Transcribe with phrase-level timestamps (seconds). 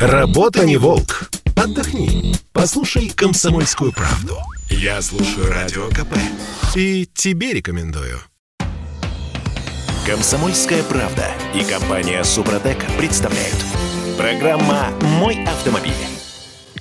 [0.00, 1.30] Работа не волк.
[1.56, 2.34] Отдохни.
[2.52, 4.38] Послушай комсомольскую правду.
[4.68, 6.16] Я слушаю радио КП.
[6.74, 8.18] И тебе рекомендую.
[10.04, 13.56] Комсомольская правда и компания Супротек представляют.
[14.18, 16.13] Программа «Мой автомобиль».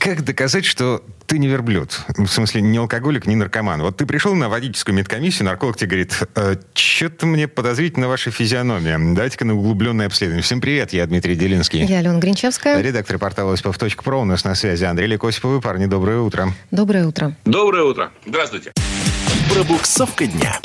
[0.04, 2.02] Как доказать, что ты не верблюд?
[2.18, 3.82] В смысле, не алкоголик, не наркоман.
[3.82, 9.00] Вот ты пришел на водительскую медкомиссию, нарколог тебе говорит, э, что-то мне подозрительно ваша физиономия.
[9.16, 10.44] Дайте-ка на углубленное обследование.
[10.44, 11.86] Всем привет, я Дмитрий Делинский.
[11.86, 12.82] Я Алена Гринчевская.
[12.82, 14.20] Редактор портала «Осипов.про».
[14.20, 15.62] У нас на связи Андрей Лекосиповый.
[15.62, 16.50] Парни, доброе утро.
[16.70, 17.38] Доброе утро.
[17.46, 18.12] Доброе утро.
[18.26, 18.74] Здравствуйте.
[19.54, 20.60] Пробуксовка дня.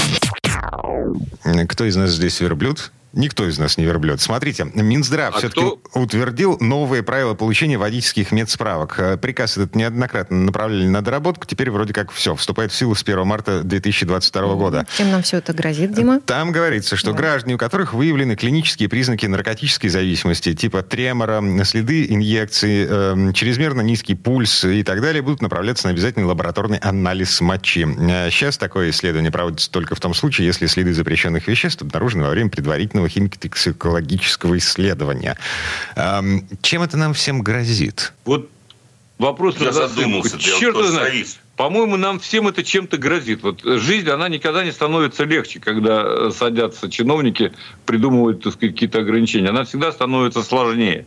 [1.68, 2.90] Кто из нас здесь верблюд?
[3.12, 4.20] Никто из нас не верблюд.
[4.20, 5.80] Смотрите, Минздрав А все-таки кто?
[5.94, 8.94] утвердил новые правила получения водительских медсправок.
[8.98, 11.46] Э, Приказ этот неоднократно направляли на доработку.
[11.46, 12.34] Теперь вроде как все.
[12.36, 14.86] Вступает в силу с 1 марта 2022 года.
[14.96, 16.20] Чем нам все это грозит, Дима?
[16.20, 22.86] Там говорится, что граждане, у которых выявлены клинические признаки наркотической зависимости, типа тремора, следы инъекции,
[22.88, 27.86] эм, чрезмерно низкий пульс и так далее, будут направляться на обязательный лабораторный анализ мочи.
[27.98, 32.30] Э, Сейчас такое исследование проводится только в том случае, если следы запрещенных веществ обнаружены во
[32.30, 35.36] время предварительного химико-токсикологического исследования.
[35.96, 38.12] Эм, Чем это нам всем грозит?
[38.24, 38.48] Вот
[39.18, 41.38] вопрос Я задумался, Черт знает.
[41.58, 43.42] По-моему, нам всем это чем-то грозит.
[43.42, 47.52] Вот жизнь, она никогда не становится легче, когда э, садятся чиновники,
[47.84, 49.48] придумывают так сказать, какие-то ограничения.
[49.48, 51.04] Она всегда становится сложнее,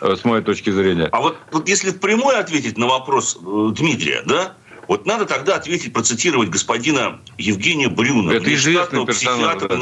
[0.00, 1.08] э, с моей точки зрения.
[1.12, 4.54] А вот, вот если впрямую ответить на вопрос э, Дмитрия, да,
[4.88, 9.76] вот надо тогда ответить, процитировать господина Евгения Брюна, Это известный психиатра, да.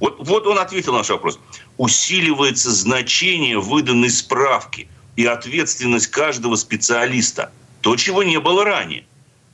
[0.00, 1.38] Вот, вот он ответил на наш вопрос.
[1.76, 7.52] Усиливается значение выданной справки и ответственность каждого специалиста.
[7.80, 9.04] То, чего не было ранее.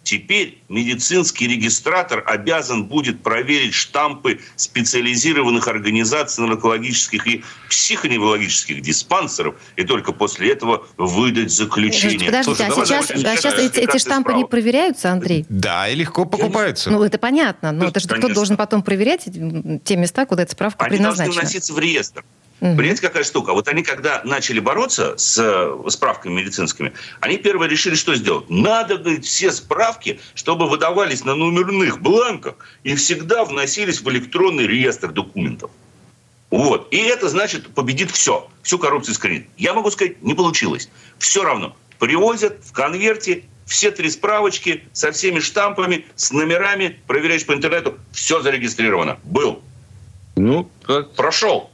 [0.05, 10.13] Теперь медицинский регистратор обязан будет проверить штампы специализированных организаций наркологических и психоневрологических диспансеров и только
[10.13, 12.27] после этого выдать заключение.
[12.27, 14.51] Подождите, Слушай, а давай сейчас, а сейчас эти, эти штампы не справок.
[14.51, 15.47] проверяются, Андрей?
[15.49, 16.91] Да, и легко покупаются.
[16.91, 18.35] Ну, это понятно, но это же кто Конечно.
[18.35, 19.25] должен потом проверять
[19.85, 21.41] те места, куда эта справка Они должны предназначена?
[21.41, 22.25] вноситься в реестр.
[22.61, 22.77] Мгм.
[22.77, 23.53] Понимаете, какая штука?
[23.53, 28.49] Вот они, когда начали бороться с э, справками медицинскими, они первое решили, что сделать.
[28.49, 32.55] Надо, говорит, все справки, чтобы выдавались на номерных бланках
[32.85, 35.71] и всегда вносились в электронный реестр документов.
[36.51, 36.89] Вот.
[36.93, 38.49] И это, значит, победит все.
[38.63, 39.47] Всю коррупцию искоренит.
[39.57, 40.89] Я могу сказать, не получилось.
[41.19, 41.77] Все равно.
[41.99, 48.41] Привозят в конверте все три справочки со всеми штампами, с номерами, проверяешь по интернету, все
[48.43, 49.19] зарегистрировано.
[49.25, 49.63] Был.
[50.37, 51.71] Ну, как- Прошел.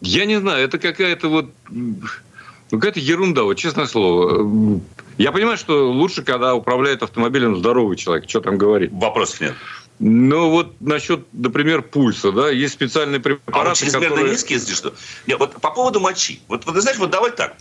[0.00, 4.80] Я не знаю, это какая-то вот ну, какая-то ерунда, вот честное слово.
[5.18, 8.90] Я понимаю, что лучше, когда управляет автомобилем здоровый человек, что там говорить.
[8.92, 9.54] Вопросов нет.
[9.98, 14.32] Но вот насчет, например, пульса, да, есть специальные А препараты, вот чрезмерно которые...
[14.32, 14.94] низкий, если что.
[15.26, 16.40] Нет, вот по поводу мочи.
[16.48, 17.56] Вот, вот знаешь, вот давай так.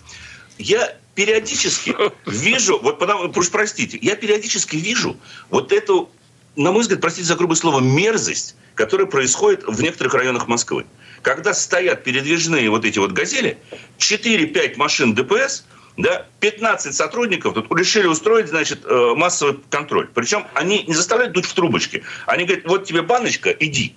[0.58, 5.16] Я периодически вижу, вот потому, уж простите, я периодически вижу
[5.50, 6.10] вот эту,
[6.58, 10.86] на мой взгляд, простите за грубое слово, мерзость, которая происходит в некоторых районах Москвы.
[11.26, 13.58] Когда стоят передвижные вот эти вот газели,
[13.98, 15.66] 4-5 машин ДПС,
[15.98, 20.08] да, 15 сотрудников тут решили устроить, значит, э, массовый контроль.
[20.14, 22.04] Причем они не заставляют дуть в трубочки.
[22.28, 23.96] Они говорят, вот тебе баночка, иди.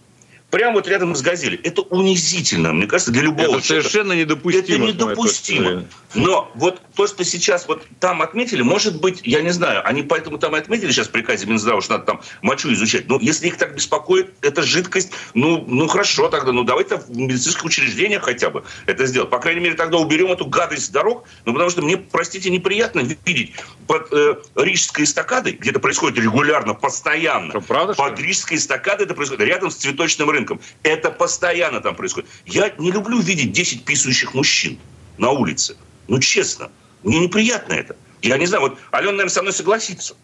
[0.50, 1.60] Прямо вот рядом с газелью.
[1.62, 3.88] Это унизительно, мне кажется, для любого Это человека.
[3.88, 4.62] совершенно недопустимо.
[4.62, 5.84] Это недопустимо.
[6.14, 10.38] Но вот то, что сейчас вот там отметили, может быть, я не знаю, они поэтому
[10.38, 13.08] там и отметили сейчас в приказе Минздрава, что надо там мочу изучать.
[13.08, 17.64] Ну, если их так беспокоит эта жидкость, ну, ну хорошо тогда, ну давайте в медицинских
[17.64, 19.28] учреждениях хотя бы это сделать.
[19.28, 23.00] По крайней мере, тогда уберем эту гадость с дорог, ну, потому что мне, простите, неприятно
[23.00, 23.52] видеть
[23.86, 27.50] под э, Рижской эстакадой, где это происходит регулярно, постоянно.
[27.50, 27.92] Что, правда?
[27.92, 30.37] Под Рижской эстакадой это происходит рядом с цветочным рынком.
[30.82, 32.28] Это постоянно там происходит.
[32.46, 34.78] Я не люблю видеть 10 писающих мужчин
[35.18, 35.76] на улице.
[36.08, 36.70] Ну, честно.
[37.02, 37.96] Мне неприятно это.
[38.22, 40.14] Я не знаю, вот Алена, наверное, со мной согласится.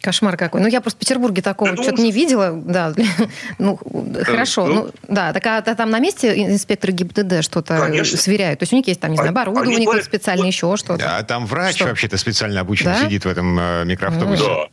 [0.00, 0.60] Кошмар какой.
[0.60, 2.52] Ну, я просто в Петербурге такого Это что-то не видела.
[2.52, 2.94] Да,
[3.58, 3.78] ну,
[4.22, 4.66] хорошо.
[4.66, 4.74] ну.
[4.74, 8.16] Ну, да, так а там на месте инспекторы ГИБДД что-то Конечно.
[8.16, 8.60] сверяют.
[8.60, 11.18] То есть у них есть там, не знаю, оборудование говорят, какое-то специальное, вот- еще что-то.
[11.18, 11.86] А там врач Что?
[11.86, 13.04] вообще-то специально обучен Да?
[13.04, 14.44] сидит в этом э, микроавтобусе.
[14.44, 14.68] Да.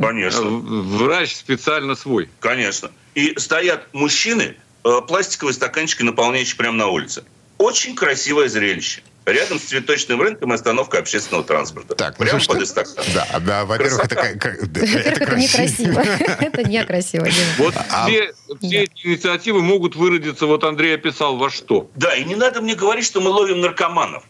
[0.00, 0.42] Конечно.
[0.42, 2.28] В- Врач специально свой.
[2.40, 2.90] Конечно.
[3.14, 7.24] И стоят мужчины, э, пластиковые стаканчики, наполняющие прямо на улице.
[7.58, 9.02] Очень красивое зрелище.
[9.24, 11.96] Рядом с цветочным рынком и остановкой общественного транспорта.
[11.96, 13.04] Так, ну Прямо под эстакадой.
[13.12, 15.36] Да, да, во-первых, это, Во-первых, это красиво.
[15.36, 16.00] некрасиво.
[16.40, 17.26] Это некрасиво.
[17.58, 21.90] Вот А- все, все эти инициативы могут выродиться, вот Андрей описал, во что.
[21.96, 24.22] Да, и не надо мне говорить, что мы ловим наркоманов.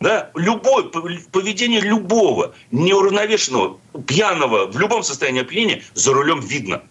[0.00, 6.82] Да, любое пов- поведение любого неуравновешенного, пьяного, в любом состоянии опьянения за рулем видно.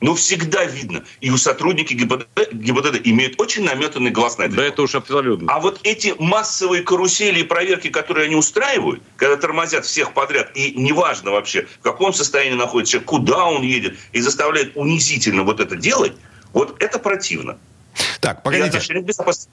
[0.00, 1.02] но всегда видно.
[1.22, 4.56] И у сотрудники ГИБДД, ГИБДД имеют очень наметанный глаз на это.
[4.56, 5.50] Да это уж абсолютно.
[5.50, 10.74] А вот эти массовые карусели и проверки, которые они устраивают, когда тормозят всех подряд, и
[10.76, 15.74] неважно вообще, в каком состоянии находится человек, куда он едет, и заставляют унизительно вот это
[15.76, 16.12] делать,
[16.52, 17.56] вот это противно.
[18.20, 18.80] Так, погодите.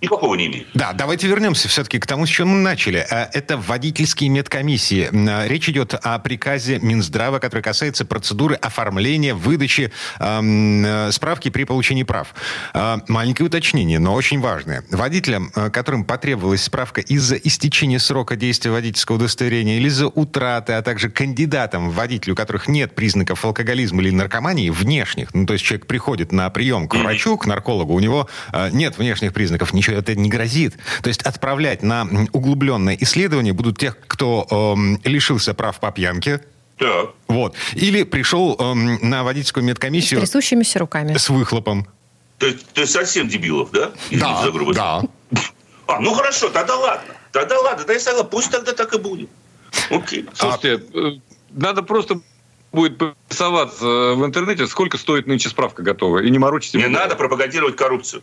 [0.02, 0.68] никакого не имеет.
[0.74, 3.06] Да, давайте вернемся все-таки к тому, с чем мы начали.
[3.10, 5.10] Э, это водительские медкомиссии.
[5.12, 11.66] Э, речь идет о приказе Минздрава, который касается процедуры оформления, выдачи эм, э, справки при
[11.66, 12.34] получении прав.
[12.74, 14.84] Э, маленькое уточнение, но очень важное.
[14.90, 21.10] Водителям, которым потребовалась справка из-за истечения срока действия водительского удостоверения или из-за утраты, а также
[21.10, 26.32] кандидатам, водителю, у которых нет признаков алкоголизма или наркомании, внешних, ну, то есть человек приходит
[26.32, 28.30] на прием к врачу, к наркологу, у него
[28.72, 30.78] нет внешних признаков, ничего это не грозит.
[31.02, 36.42] То есть отправлять на углубленное исследование будут тех, кто э, лишился прав по пьянке,
[36.82, 37.12] так.
[37.28, 37.56] вот.
[37.74, 40.20] Или пришел эм, на водительскую медкомиссию...
[40.20, 41.16] С трясущимися руками.
[41.16, 41.88] С выхлопом.
[42.40, 43.92] То есть, то есть совсем дебилов, да?
[44.10, 44.78] Извините да, за грубость.
[44.78, 45.04] да.
[45.88, 47.14] А, ну хорошо, тогда ладно.
[47.32, 49.30] Тогда ладно, да я согласен, пусть тогда так и будет.
[49.92, 50.26] Окей.
[50.34, 51.20] Слушайте, а...
[51.52, 52.20] надо просто
[52.72, 56.74] будет порисоваться в интернете, сколько стоит нынче справка готовая, и не морочить.
[56.76, 58.22] Не надо пропагандировать коррупцию.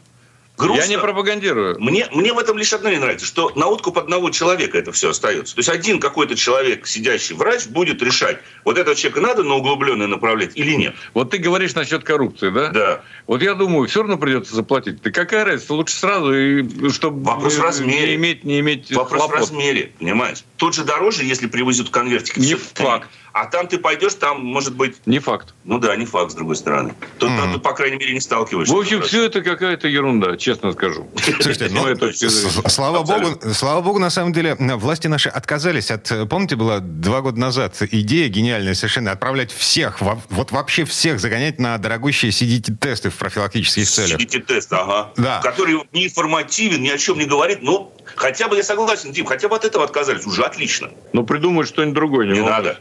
[0.58, 0.82] Грустно.
[0.82, 1.76] Я не пропагандирую.
[1.78, 5.10] Мне, мне в этом лишь одно не нравится, что на откуп одного человека это все
[5.10, 5.54] остается.
[5.54, 10.08] То есть один какой-то человек, сидящий врач, будет решать, вот этого человека надо на углубленное
[10.08, 10.94] направлять или нет.
[11.14, 12.70] Вот ты говоришь насчет коррупции, да?
[12.70, 13.02] Да.
[13.28, 15.00] Вот я думаю, все равно придется заплатить.
[15.00, 15.74] Ты какая разница?
[15.74, 18.08] Лучше сразу, и, чтобы Вопрос в размере.
[18.08, 19.36] не иметь, не иметь Вопрос хлопот.
[19.36, 20.38] в размере, понимаешь?
[20.56, 22.36] Тут же дороже, если привезут конвертик.
[22.36, 23.08] Не факт.
[23.32, 24.96] А там ты пойдешь, там может быть...
[25.06, 25.54] Не факт.
[25.64, 26.94] Ну да, не факт, с другой стороны.
[27.18, 27.52] Тут, mm-hmm.
[27.52, 28.74] тут по крайней мере, не сталкиваешься.
[28.74, 31.06] В общем, все это какая-то ерунда, честно скажу.
[31.16, 36.10] Слушайте, ну, слава богу, слава богу, на самом деле, власти наши отказались от...
[36.28, 41.76] Помните, была два года назад идея гениальная совершенно, отправлять всех, вот вообще всех загонять на
[41.78, 44.20] дорогущие CDT-тесты в профилактических целях.
[44.20, 45.12] CDT-тест, ага.
[45.16, 45.40] Да.
[45.42, 49.48] Который не информативен, ни о чем не говорит, но хотя бы я согласен, Дим, хотя
[49.48, 50.90] бы от этого отказались, уже отлично.
[51.12, 52.78] Но придумать что-нибудь другое не, не надо.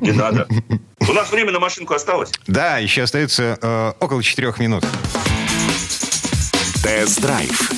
[0.00, 0.46] Не надо.
[1.08, 2.30] У нас время на машинку осталось?
[2.46, 4.84] Да, еще остается э, около четырех минут.
[6.88, 7.70] Тест-драйв.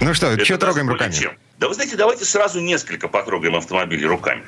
[0.00, 1.10] Ну что, что трогаем руками?
[1.10, 1.32] Чем?
[1.58, 4.44] Да вы знаете, давайте сразу несколько потрогаем автомобили руками,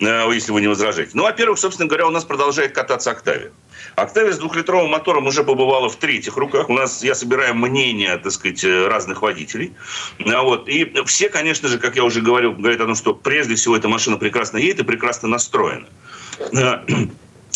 [0.00, 1.12] э, если вы не возражаете.
[1.14, 3.52] Ну, во-первых, собственно говоря, у нас продолжает кататься «Октавия».
[3.96, 6.68] Октавия с двухлитровым мотором уже побывала в третьих руках.
[6.68, 9.72] У нас, я собираю мнения, так сказать, э, разных водителей.
[10.26, 10.68] А вот.
[10.68, 13.88] И все, конечно же, как я уже говорил, говорят о том, что прежде всего эта
[13.88, 15.88] машина прекрасно едет и прекрасно настроена.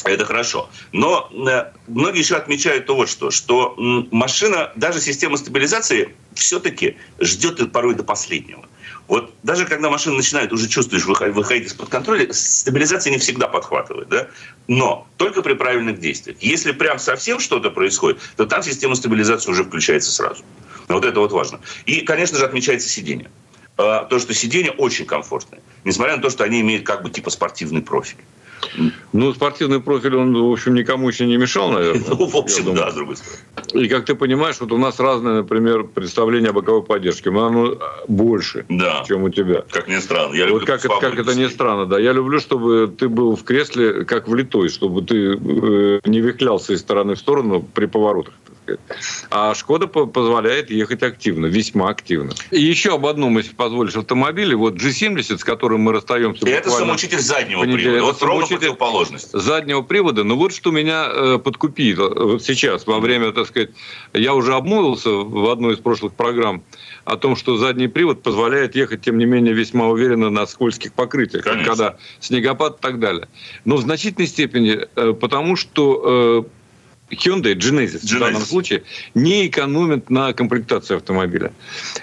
[0.04, 0.68] Это хорошо.
[0.92, 7.72] Но э, многие еще отмечают то вот что, что машина, даже система стабилизации все-таки ждет
[7.72, 8.64] порой до последнего.
[9.06, 14.28] Вот даже когда машина начинает, уже чувствуешь, выходить из-под контроля, стабилизация не всегда подхватывает, да?
[14.66, 16.38] Но только при правильных действиях.
[16.40, 20.42] Если прям совсем что-то происходит, то там система стабилизации уже включается сразу.
[20.88, 21.60] Вот это вот важно.
[21.84, 23.30] И, конечно же, отмечается сиденье.
[23.76, 25.60] А, то, что сиденье очень комфортное.
[25.84, 28.18] Несмотря на то, что они имеют как бы типа спортивный профиль.
[29.12, 32.04] Ну, спортивный профиль, он, в общем, никому еще не мешал, наверное.
[32.08, 33.38] Ну, в общем, да, с другой стороны.
[33.74, 37.30] И, как ты понимаешь, вот у нас разное, например, представление о боковой поддержке.
[37.30, 37.76] Оно
[38.06, 39.02] больше, да.
[39.06, 39.64] чем у тебя.
[39.68, 40.34] Как ни странно.
[40.34, 41.98] Я вот как, это, как это ни странно, да.
[41.98, 46.80] Я люблю, чтобы ты был в кресле как влитой, чтобы ты э, не вихлялся из
[46.80, 48.34] стороны в сторону при поворотах.
[49.30, 52.32] А Шкода позволяет ехать активно, весьма активно.
[52.50, 54.56] И еще об одном, если позволишь, автомобиле.
[54.56, 56.46] Вот G70, с которым мы расстаемся.
[56.46, 58.02] И это самоучитель заднего привода.
[58.02, 59.30] Вот ровно противоположность.
[59.32, 60.24] Заднего привода.
[60.24, 63.63] Но вот что меня э, подкупило вот сейчас, во время, так сказать,
[64.12, 66.62] я уже обмолвился в одной из прошлых программ
[67.04, 71.44] о том, что задний привод позволяет ехать, тем не менее, весьма уверенно на скользких покрытиях,
[71.44, 71.66] Конечно.
[71.66, 73.28] когда снегопад и так далее.
[73.64, 76.46] Но в значительной степени э, потому, что
[77.10, 81.52] э, Hyundai Genesis, Genesis в данном случае не экономит на комплектации автомобиля.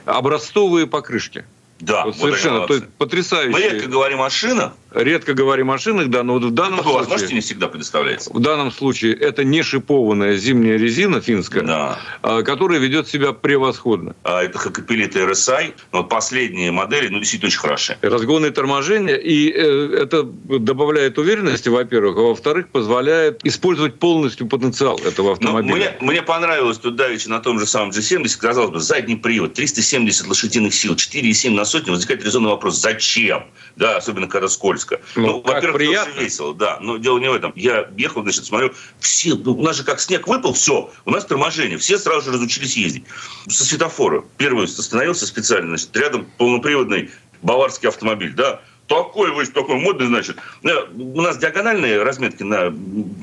[0.06, 1.46] Образцовые покрышки.
[1.82, 2.68] Да, вот совершенно.
[2.68, 3.52] То есть потрясающе.
[3.52, 6.92] Мы редко говорим о шинах, Редко говорим о шинах, да, но вот в данном Такой
[6.92, 7.00] случае...
[7.00, 8.30] возможности не всегда предоставляется.
[8.34, 12.00] В данном случае это не шипованная зимняя резина финская, да.
[12.22, 14.16] А, которая ведет себя превосходно.
[14.24, 17.98] А это Хакапелит RSI, но вот последние модели, ну, действительно очень хорошие.
[18.02, 25.32] Разгонные торможения, и э, это добавляет уверенности, во-первых, а во-вторых, позволяет использовать полностью потенциал этого
[25.34, 25.96] автомобиля.
[26.02, 30.28] мне, мне понравилось тут давеча на том же самом G70, казалось бы, задний привод, 370
[30.28, 33.46] лошадиных сил, 4,7 на сотню, возникает резонный вопрос, зачем?
[33.78, 35.02] Да, особенно когда скользко Иркутска.
[35.16, 36.20] Ну, ну во-первых, приятно.
[36.20, 36.78] весело, да.
[36.80, 37.54] Но дело не в этом.
[37.56, 41.26] Я ехал, значит, смотрю, все, ну, у нас же как снег выпал, все, у нас
[41.26, 43.04] торможение, все сразу же разучились ездить.
[43.48, 47.12] Со светофора первый остановился специально, значит, рядом полноприводный
[47.42, 48.62] баварский автомобиль, да,
[48.92, 50.38] такой, вы такой модный, значит.
[50.64, 52.74] У нас диагональные разметки на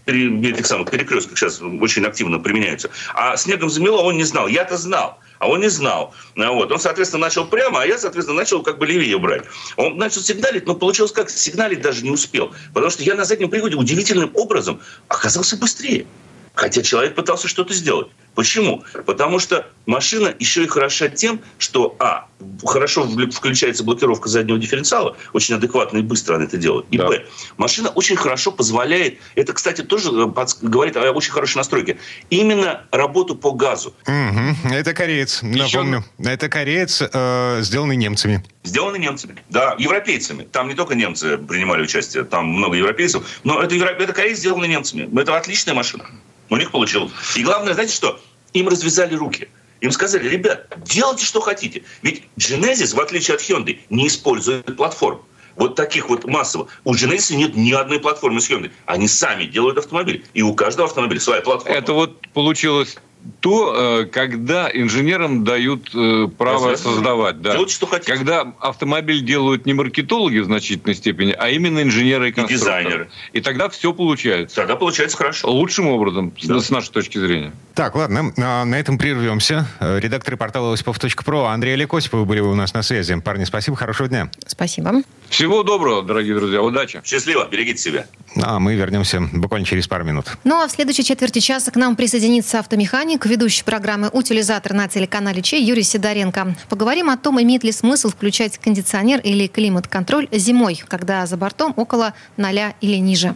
[0.07, 2.91] этих самых перекрестках сейчас очень активно применяются.
[3.15, 4.49] А снегом замело, он не знал.
[4.49, 6.15] Я-то знал а он не знал.
[6.37, 6.73] А вот.
[6.73, 9.45] Он, соответственно, начал прямо, а я, соответственно, начал как бы левее брать.
[9.77, 12.53] Он начал сигналить, но получилось как сигналить даже не успел.
[12.75, 16.07] Потому что я на заднем приводе удивительным образом оказался быстрее.
[16.55, 18.09] Хотя человек пытался что-то сделать.
[18.35, 18.85] Почему?
[19.05, 22.29] Потому что машина еще и хороша тем, что, а,
[22.65, 26.87] хорошо включается блокировка заднего дифференциала, очень адекватно и быстро она это делает.
[26.91, 27.09] И, да.
[27.09, 31.99] б, машина очень хорошо позволяет, это, кстати, тоже э, говорит о очень хорошей настройке,
[32.31, 33.95] именно работу по газу.
[34.07, 34.73] Угу.
[34.73, 36.05] Это кореец, напомню.
[36.19, 36.31] Еще...
[36.31, 38.45] Это кореец, э, сделанный немцами.
[38.63, 40.45] Сделанный немцами, да, европейцами.
[40.45, 45.09] Там не только немцы принимали участие, там много европейцев, но это, это кореец, сделанный немцами.
[45.21, 46.05] Это отличная машина.
[46.51, 47.13] У них получилось.
[47.37, 48.21] И главное, знаете что?
[48.53, 49.49] Им развязали руки.
[49.81, 51.85] Им сказали, ребят, делайте, что хотите.
[52.03, 55.23] Ведь Genesis, в отличие от Hyundai, не использует платформ.
[55.57, 56.69] Вот таких вот массово.
[56.85, 58.71] У Genesis нет ни одной платформы с Hyundai.
[58.87, 60.25] Они сами делают автомобиль.
[60.35, 61.77] И у каждого автомобиля своя платформа.
[61.77, 62.97] Это вот получилось
[63.41, 67.41] то, э, когда инженерам дают э, право создавать.
[67.41, 67.53] Да.
[67.53, 68.13] Делать, что хотите.
[68.13, 72.81] Когда автомобиль делают не маркетологи в значительной степени, а именно инженеры и конструкторы.
[72.81, 73.11] И дизайнеры.
[73.33, 74.57] И тогда все получается.
[74.57, 75.51] Тогда получается хорошо.
[75.51, 76.61] Лучшим образом, да.
[76.61, 77.53] с нашей точки зрения.
[77.75, 79.69] Так, ладно, а, на этом прервемся.
[79.81, 83.15] Редакторы портала осипов.про Андрей Олег Осипов были у нас на связи.
[83.21, 84.31] Парни, спасибо, хорошего дня.
[84.47, 85.03] Спасибо.
[85.29, 87.01] Всего доброго, дорогие друзья, удачи.
[87.05, 88.07] Счастливо, берегите себя.
[88.43, 90.27] А мы вернемся буквально через пару минут.
[90.45, 95.43] Ну а в следующей четверти часа к нам присоединится автомеханик, ведущий программы «Утилизатор» на телеканале
[95.43, 96.57] Чей Юрий Сидоренко.
[96.69, 102.15] Поговорим о том, имеет ли смысл включать кондиционер или климат-контроль зимой, когда за бортом около
[102.37, 103.35] ноля или ниже.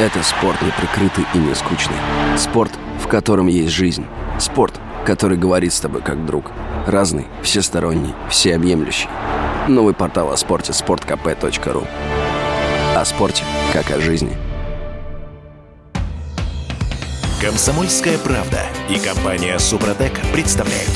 [0.00, 1.96] Это спорт неприкрытый и не скучный.
[2.38, 4.06] Спорт, в котором есть жизнь.
[4.38, 6.50] Спорт, который говорит с тобой как друг.
[6.86, 9.08] Разный, всесторонний, всеобъемлющий.
[9.68, 11.86] Новый портал о спорте– sportkp.ru
[12.96, 14.36] О спорте, как о жизни.
[17.40, 20.90] Комсомольская правда и компания «Супротек» представляют.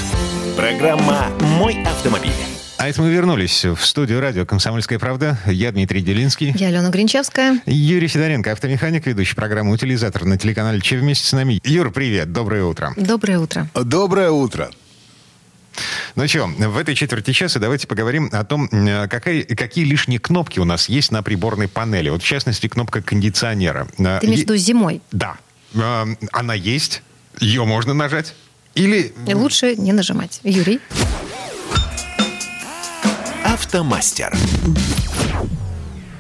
[0.55, 2.33] Программа «Мой автомобиль».
[2.77, 5.39] А это мы вернулись в студию радио «Комсомольская правда».
[5.47, 6.53] Я Дмитрий Делинский.
[6.55, 7.63] Я Алена Гринчевская.
[7.65, 11.63] Юрий Сидоренко, автомеханик, ведущий программы «Утилизатор» на телеканале «Че вместе с нами».
[11.65, 12.93] Юр, привет, доброе утро.
[12.95, 13.71] Доброе утро.
[13.73, 14.71] Доброе утро.
[16.15, 20.65] Ну что, в этой четверти часа давайте поговорим о том, какая, какие лишние кнопки у
[20.67, 22.11] нас есть на приборной панели.
[22.11, 23.89] Вот в частности, кнопка кондиционера.
[23.97, 25.01] Ты имеешь в виду зимой?
[25.11, 25.39] Да.
[25.75, 27.03] Она есть,
[27.41, 28.35] ее можно нажать.
[28.75, 29.15] Или...
[29.27, 30.41] И лучше не нажимать.
[30.43, 30.81] Юрий?
[33.45, 34.37] Автомастер.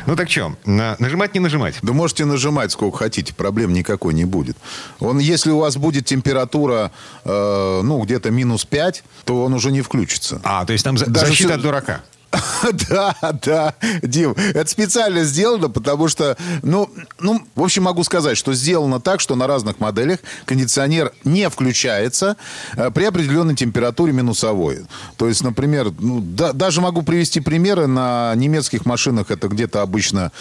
[0.06, 1.76] Ну так что, на, нажимать, не нажимать?
[1.82, 4.56] Да можете нажимать сколько хотите, проблем никакой не будет.
[5.00, 6.90] Он, если у вас будет температура,
[7.24, 10.40] э, ну, где-то минус 5, то он уже не включится.
[10.44, 11.54] А, то есть там Даже защита все...
[11.54, 12.02] от дурака.
[12.88, 18.52] Да, да, Дим, это специально сделано, потому что, ну, ну, в общем, могу сказать, что
[18.54, 22.36] сделано так, что на разных моделях кондиционер не включается
[22.76, 24.86] э, при определенной температуре минусовой.
[25.16, 30.32] То есть, например, ну, да, даже могу привести примеры на немецких машинах, это где-то обычно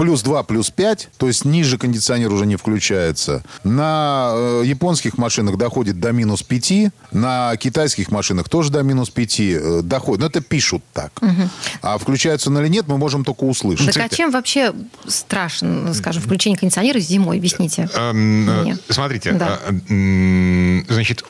[0.00, 3.42] плюс 2, плюс 5, то есть ниже кондиционер уже не включается.
[3.64, 9.40] На э, японских машинах доходит до минус 5, на китайских машинах тоже до минус 5
[9.40, 10.20] э, доходит.
[10.22, 11.12] Но это пишут так.
[11.20, 11.48] Угу.
[11.82, 13.92] А включается он или нет, мы можем только услышать.
[13.92, 14.72] Так а чем вообще
[15.06, 17.36] страшно, скажем, включение кондиционера зимой?
[17.36, 17.90] Объясните.
[17.94, 19.58] Эм, э, смотрите, да.
[19.68, 21.24] э, значит,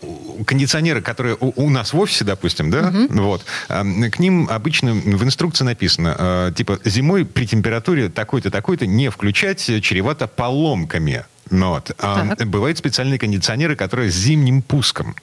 [0.47, 3.23] кондиционеры, которые у, у нас в офисе, допустим, да, угу.
[3.23, 8.87] вот, э, к ним обычно в инструкции написано, э, типа, зимой при температуре такой-то, такой-то
[8.87, 11.25] не включать чревато поломками.
[11.49, 11.93] Ну вот.
[11.99, 15.17] А, бывают специальные кондиционеры, которые с зимним пуском.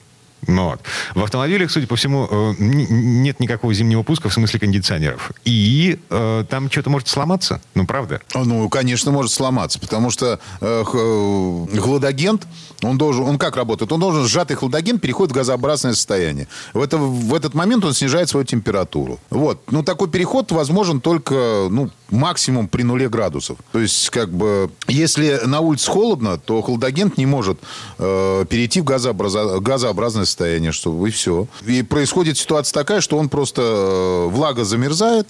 [0.46, 0.80] Ну вот.
[1.14, 5.32] В автомобилях, судя по всему, э, нет никакого зимнего пуска в смысле кондиционеров.
[5.44, 7.60] И э, там что-то может сломаться.
[7.74, 8.20] Ну, правда?
[8.34, 12.46] Ну, конечно, может сломаться, потому что э, хладагент,
[12.82, 13.92] он должен, он как работает?
[13.92, 16.48] Он должен, сжатый хладагент переходит в газообразное состояние.
[16.72, 19.18] В, это, в этот момент он снижает свою температуру.
[19.30, 19.62] Вот.
[19.70, 23.58] Ну, такой переход возможен только, ну, максимум при нуле градусов.
[23.72, 27.58] То есть, как бы, если на улице холодно, то хладагент не может
[27.98, 29.60] э, перейти в газообраз...
[29.60, 31.46] газообразное состояние, что и все.
[31.66, 35.26] И происходит ситуация такая, что он просто э, влага замерзает,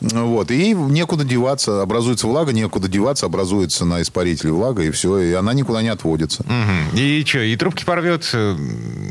[0.00, 5.32] вот, и некуда деваться, образуется влага, некуда деваться, образуется на испарителе влага, и все, и
[5.32, 6.42] она никуда не отводится.
[6.42, 6.96] Угу.
[6.96, 8.56] И что, и трубки порвет, э,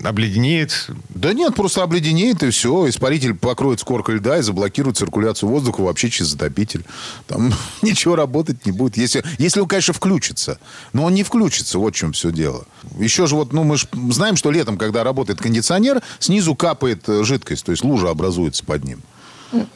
[0.03, 0.89] обледенеет?
[1.09, 6.09] Да нет, просто обледенеет, и все, испаритель покроет скоркой льда и заблокирует циркуляцию воздуха вообще
[6.09, 6.85] через затопитель.
[7.27, 10.57] Там ничего работать не будет, если, если он, конечно, включится.
[10.93, 12.65] Но он не включится, вот в чем все дело.
[12.97, 17.23] Еще же вот, ну, мы же знаем, что летом, когда работает кондиционер, снизу капает э,
[17.23, 19.01] жидкость, то есть лужа образуется под ним.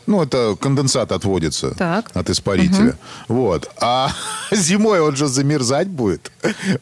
[0.06, 2.12] Ну, это конденсат отводится Так.
[2.14, 2.98] от испарителя.
[3.28, 3.70] Вот.
[3.80, 4.12] А
[4.52, 6.32] зимой он же замерзать будет.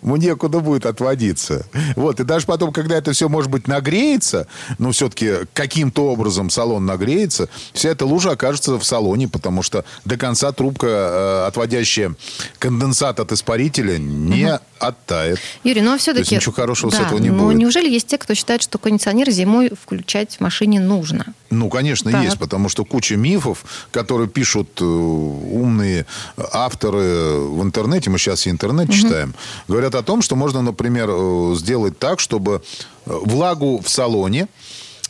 [0.01, 1.65] Ему некуда будет отводиться.
[1.96, 2.19] Вот.
[2.19, 7.50] И даже потом, когда это все, может быть, нагреется, ну, все-таки каким-то образом салон нагреется,
[7.74, 12.15] вся эта лужа окажется в салоне, потому что до конца трубка, э, отводящая
[12.58, 15.39] конденсат от испарителя, не оттает.
[15.63, 16.21] Юрий, ну а То все-таки...
[16.21, 17.57] есть ничего хорошего с этого не но будет.
[17.57, 21.33] неужели есть те, кто считает, что кондиционер зимой включать в машине нужно?
[21.50, 22.24] Ну, конечно, Так.
[22.24, 26.05] есть, потому что куча мифов, которые пишут э, умные
[26.51, 29.33] авторы в интернете, мы сейчас и интернет читаем,
[29.67, 32.62] говорят о том, что можно, например, э, сделать так, чтобы
[33.05, 34.48] э, влагу в салоне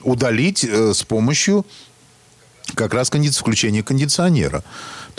[0.02, 1.66] удалить с помощью
[2.76, 3.38] как раз кондиц...
[3.38, 4.64] включения кондиционера.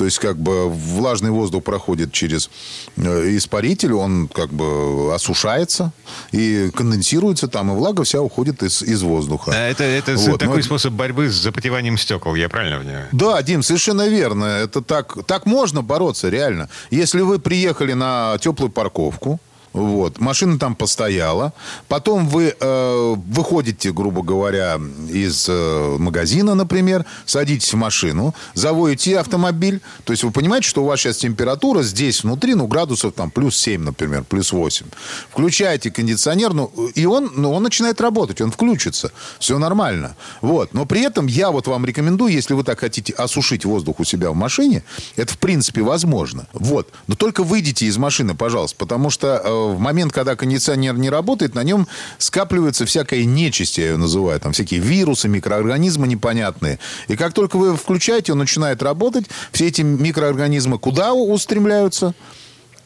[0.00, 2.48] То есть, как бы влажный воздух проходит через
[2.96, 5.92] э, испаритель, он как бы осушается
[6.32, 9.52] и конденсируется там, и влага вся уходит из, из воздуха.
[9.54, 13.08] А Это, это Вот, такой но это- способ борьбы с запотеванием стекол, я правильно понимаю?
[13.12, 14.44] Да, Дим, совершенно верно.
[14.46, 16.70] Это так, так можно бороться, реально.
[16.90, 19.38] Если вы приехали на теплую парковку,
[19.72, 21.52] вот, машина там постояла,
[21.86, 29.80] потом вы э, выходите, грубо говоря, из э, магазина, например, садитесь в машину, заводите автомобиль,
[30.04, 33.56] то есть вы понимаете, что у вас сейчас температура здесь внутри, ну, градусов там плюс
[33.56, 34.86] 7, например, плюс 8.
[35.30, 40.16] Включаете кондиционер, ну, и он, ну, он начинает работать, он включится, все нормально.
[40.40, 44.04] Вот, но при этом я вот вам рекомендую, если вы так хотите осушить воздух у
[44.04, 44.82] себя в машине,
[45.14, 46.48] это в принципе возможно.
[46.52, 51.10] Вот, но только выйдите из машины, пожалуйста, потому что э, в момент, когда кондиционер не
[51.10, 51.86] работает, на нем
[52.18, 56.78] скапливается всякая нечисть, я ее называю, там всякие вирусы, микроорганизмы непонятные.
[57.08, 62.14] И как только вы включаете, он начинает работать, все эти микроорганизмы куда устремляются?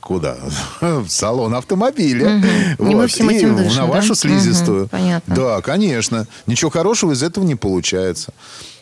[0.01, 0.37] Куда?
[0.81, 2.29] В салон автомобиля.
[2.29, 2.91] Мгм.
[2.91, 4.15] И мы всем И этим на дышим, вашу да?
[4.15, 4.81] слизистую.
[4.81, 5.35] Мгм, понятно.
[5.35, 6.27] Да, конечно.
[6.47, 8.35] Ничего хорошего из этого не получается.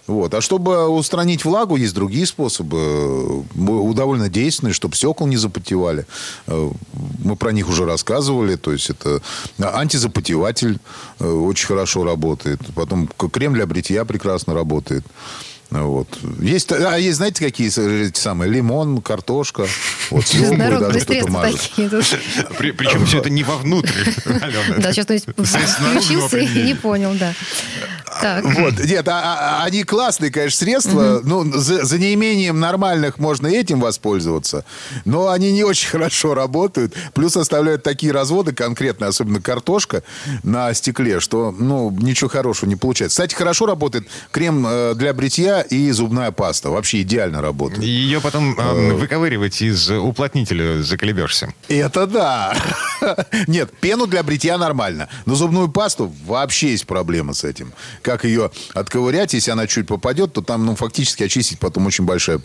[0.07, 0.35] Вот.
[0.35, 6.07] А чтобы устранить влагу, есть другие способы, довольно действенные, чтобы стекла не запотевали.
[6.47, 6.71] Э,
[7.25, 8.57] Мы про них уже рассказывали.
[8.57, 9.21] То есть это
[9.59, 10.79] антизапотеватель
[11.21, 12.61] э, очень хорошо работает.
[12.75, 15.05] Потом крем для бритья прекрасно работает.
[15.73, 16.09] Вот.
[16.41, 18.51] Есть, а есть, знаете, какие эти самые?
[18.51, 19.67] Лимон, картошка.
[20.11, 21.71] Вот Народные даже кто-то мажет.
[22.59, 23.91] причем все это не вовнутрь,
[24.27, 24.77] Алена.
[24.79, 27.33] Да, сейчас кто-нибудь снаружи включился и не понял, да.
[28.21, 28.45] Так.
[28.45, 31.21] Вот, нет, а- а- они классные, конечно, средства.
[31.25, 34.65] Ну, за, за неимением нормальных можно этим воспользоваться.
[35.05, 36.95] Но они не очень хорошо работают.
[37.15, 40.03] Плюс оставляют такие разводы конкретно, особенно картошка
[40.43, 43.15] на стекле, что, ну, ничего хорошего не получается.
[43.15, 46.71] Кстати, хорошо работает крем э, для бритья и зубная паста.
[46.71, 47.83] Вообще идеально работает.
[47.83, 51.53] Ее потом э, выковыривать из уплотнителя заколебешься.
[51.69, 52.57] Это да.
[53.47, 55.09] Нет, пену для бритья нормально.
[55.27, 57.73] Но зубную пасту вообще есть проблема с этим.
[58.03, 62.41] Как ее отковырять, если она чуть попадет, то там, ну, фактически очистить потом очень большая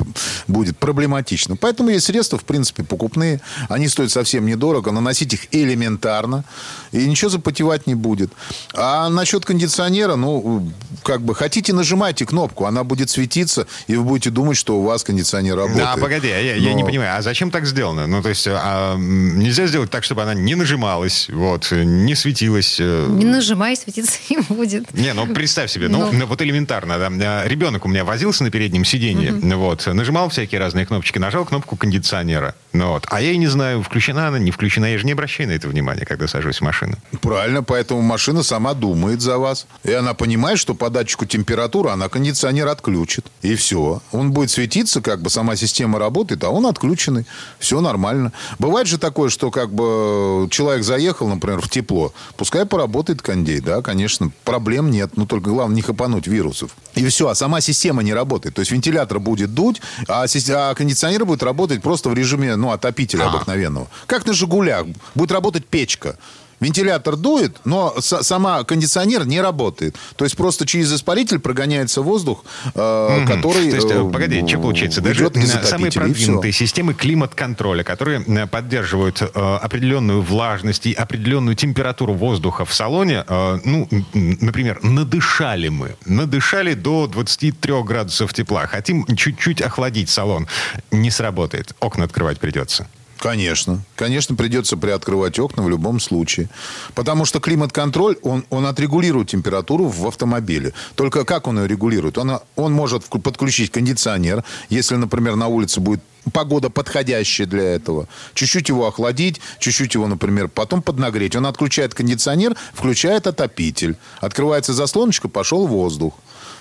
[0.48, 1.56] будет проблематично.
[1.56, 3.42] Поэтому есть средства, в принципе, покупные.
[3.70, 4.92] Они стоят совсем недорого.
[4.92, 6.44] Наносить их элементарно.
[6.92, 8.32] И ничего запотевать не будет.
[8.74, 10.72] А насчет кондиционера, ну,
[11.04, 12.66] как бы, хотите, нажимайте кнопку.
[12.66, 15.88] Она будет светиться, и вы будете думать, что у вас кондиционер работает.
[15.88, 18.08] А, погоди, я, я не Но- понимаю, а зачем так сделано?
[18.08, 22.78] Ну, то есть, а, нельзя сделать так, чтобы она не нажималась, вот, не светилась.
[22.80, 24.94] э, Не нажимай, светиться не будет.
[24.94, 26.26] Не, ну представь себе, ну, Ну.
[26.26, 27.42] вот элементарно, да.
[27.42, 31.76] А, Ребенок у меня возился на переднем сиденье, вот, нажимал всякие разные кнопочки, нажал кнопку
[31.76, 35.14] кондиционера, ну вот, а я и не знаю, включена она, не включена, я же не
[35.14, 36.98] обращаю на это внимания, когда сажусь в машину.
[37.22, 39.68] Правильно, поэтому машина сама думает за вас.
[39.84, 42.97] И она понимает, что по датчику температуры она кондиционер отключит.
[43.42, 44.02] И все.
[44.12, 47.26] Он будет светиться, как бы сама система работает, а он отключенный.
[47.60, 48.32] Все нормально.
[48.60, 52.14] Бывает же такое, что как бы человек заехал, например, в тепло.
[52.36, 54.32] Пускай поработает кондей, да, конечно.
[54.44, 55.18] Проблем нет.
[55.18, 56.72] Но только главное не хапануть вирусов.
[56.96, 57.28] И все.
[57.30, 58.56] А сама система не работает.
[58.56, 63.28] То есть вентилятор будет дуть, а, а кондиционер будет работать просто в режиме, ну, отопителя
[63.28, 63.88] обыкновенного.
[64.06, 64.86] Как на «Жигулях».
[65.16, 66.18] Будет работать печка.
[66.60, 69.96] Вентилятор дует, но сама кондиционер не работает.
[70.16, 72.44] То есть просто через испаритель прогоняется воздух,
[72.74, 73.70] э, который...
[73.70, 75.02] То есть, э, э, погоди, что получается?
[75.02, 75.30] Даже
[75.64, 79.26] самые продвинутые системы климат-контроля, которые э, поддерживают э,
[79.62, 85.96] определенную влажность и определенную температуру воздуха в салоне, э, ну, например, надышали мы.
[86.06, 88.66] Надышали до 23 градусов тепла.
[88.66, 90.48] Хотим чуть-чуть охладить салон.
[90.92, 91.76] Не сработает.
[91.80, 92.88] Окна открывать придется.
[93.20, 93.82] Конечно.
[93.96, 96.50] Конечно, придется приоткрывать окна в любом случае.
[96.94, 100.74] Потому что климат-контроль, он, он отрегулирует температуру в автомобиле.
[100.96, 102.18] Только как он ее регулирует?
[102.18, 106.02] Он, он может подключить кондиционер, если, например, на улице будет
[106.32, 108.08] погода подходящая для этого.
[108.34, 111.36] Чуть-чуть его охладить, чуть-чуть его, например, потом поднагреть.
[111.36, 113.98] Он отключает кондиционер, включает отопитель.
[114.20, 116.14] Открывается заслоночка, пошел воздух.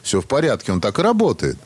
[0.03, 1.59] Все в порядке, он так и работает.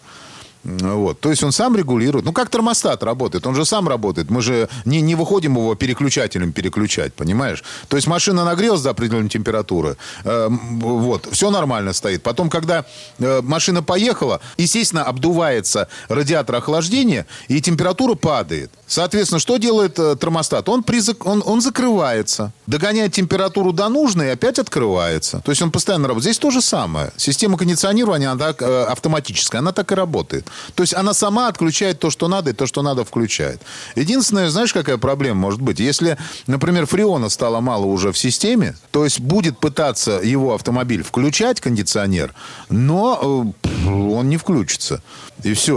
[0.62, 1.20] Вот.
[1.20, 2.24] То есть он сам регулирует.
[2.24, 3.46] Ну, как термостат работает.
[3.46, 4.30] Он же сам работает.
[4.30, 7.64] Мы же не, не выходим его переключателем переключать, понимаешь?
[7.88, 9.96] То есть машина нагрелась до определенной температуры.
[10.24, 11.28] Э, вот.
[11.30, 12.22] Все нормально стоит.
[12.22, 12.84] Потом, когда
[13.18, 18.70] э, машина поехала, естественно, обдувается радиатор охлаждения, и температура падает.
[18.86, 20.68] Соответственно, что делает э, термостат?
[20.68, 21.24] Он, призак...
[21.24, 25.40] он, он закрывается, догоняет температуру до нужной и опять открывается.
[25.44, 26.24] То есть он постоянно работает.
[26.24, 27.12] Здесь то же самое.
[27.16, 30.49] Система кондиционирования она так, э, автоматическая, она так и работает.
[30.74, 33.60] То есть она сама отключает то, что надо, и то, что надо, включает.
[33.96, 35.80] Единственное, знаешь, какая проблема может быть?
[35.80, 41.60] Если, например, фреона стало мало уже в системе, то есть будет пытаться его автомобиль включать,
[41.60, 42.34] кондиционер,
[42.68, 43.52] но
[43.86, 45.02] э, он не включится.
[45.42, 45.74] И все.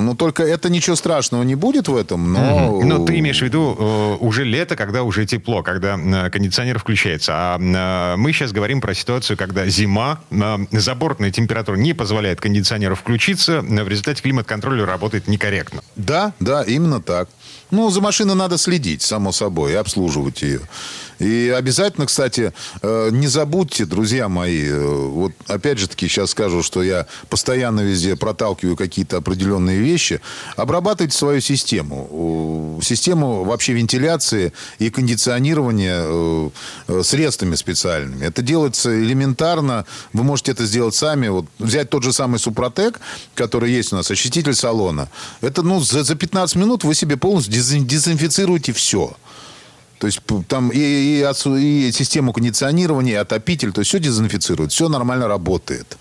[0.00, 2.80] Ну, только это ничего страшного не будет в этом, но...
[2.82, 5.98] Но ты имеешь в виду э, уже лето, когда уже тепло, когда
[6.30, 7.32] кондиционер включается.
[7.34, 10.20] А э, мы сейчас говорим про ситуацию, когда зима,
[10.70, 15.82] забортная температура не позволяет кондиционеру включиться, в результате климат-контроль работает некорректно.
[15.96, 17.28] Да, да, именно так.
[17.70, 20.60] Ну, за машиной надо следить, само собой, и обслуживать ее.
[21.22, 26.64] И обязательно, кстати, э, не забудьте, друзья мои, э, вот опять же таки сейчас скажу,
[26.64, 30.20] что я постоянно везде проталкиваю какие-то определенные вещи.
[30.56, 32.80] Обрабатывайте свою систему.
[32.82, 38.24] Систему вообще вентиляции и кондиционирования э, средствами специальными.
[38.24, 39.86] Это делается элементарно.
[40.12, 41.28] Вы можете это сделать сами.
[41.28, 42.98] Вот взять тот же самый Супротек,
[43.34, 45.08] который есть у нас, очиститель салона.
[45.40, 49.16] Это, ну, за, за 15 минут вы себе полностью дезинфицируете все.
[50.02, 54.88] То есть там и, и, и систему кондиционирования, и отопитель, то есть все дезинфицирует, все
[54.88, 55.96] нормально работает.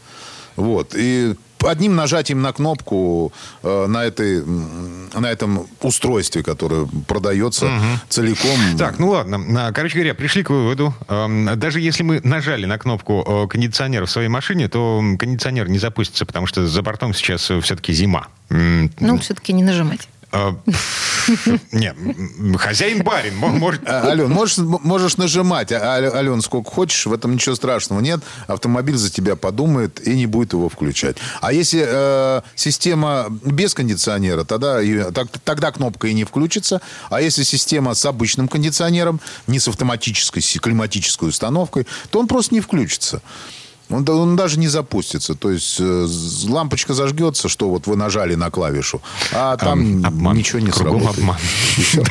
[0.55, 0.95] Вот.
[0.97, 7.85] И одним нажатием на кнопку э, на, этой, на этом устройстве, которое продается угу.
[8.09, 8.57] целиком.
[8.75, 9.71] Так, ну ладно.
[9.71, 10.95] Короче говоря, пришли к выводу.
[11.07, 15.77] Э, даже если мы нажали на кнопку э, кондиционера в своей машине, то кондиционер не
[15.77, 18.29] запустится, потому что за бортом сейчас все-таки зима.
[18.49, 20.09] Ну, все-таки не нажимать.
[21.71, 23.37] Не, хозяин барин.
[23.37, 23.87] Может...
[23.87, 25.71] А, Ален, можешь, можешь нажимать.
[25.71, 28.21] А, Ален, сколько хочешь, в этом ничего страшного нет.
[28.47, 31.17] Автомобиль за тебя подумает и не будет его включать.
[31.41, 34.79] А если э, система без кондиционера, тогда,
[35.43, 36.81] тогда кнопка и не включится.
[37.09, 42.61] А если система с обычным кондиционером, не с автоматической, климатической установкой, то он просто не
[42.61, 43.21] включится.
[43.91, 45.35] Он, он даже не запустится.
[45.35, 46.07] То есть э,
[46.47, 49.01] лампочка зажгется, что вот вы нажали на клавишу,
[49.33, 50.37] а там обман.
[50.37, 51.19] ничего не Кругом сработает.
[51.19, 51.37] обман.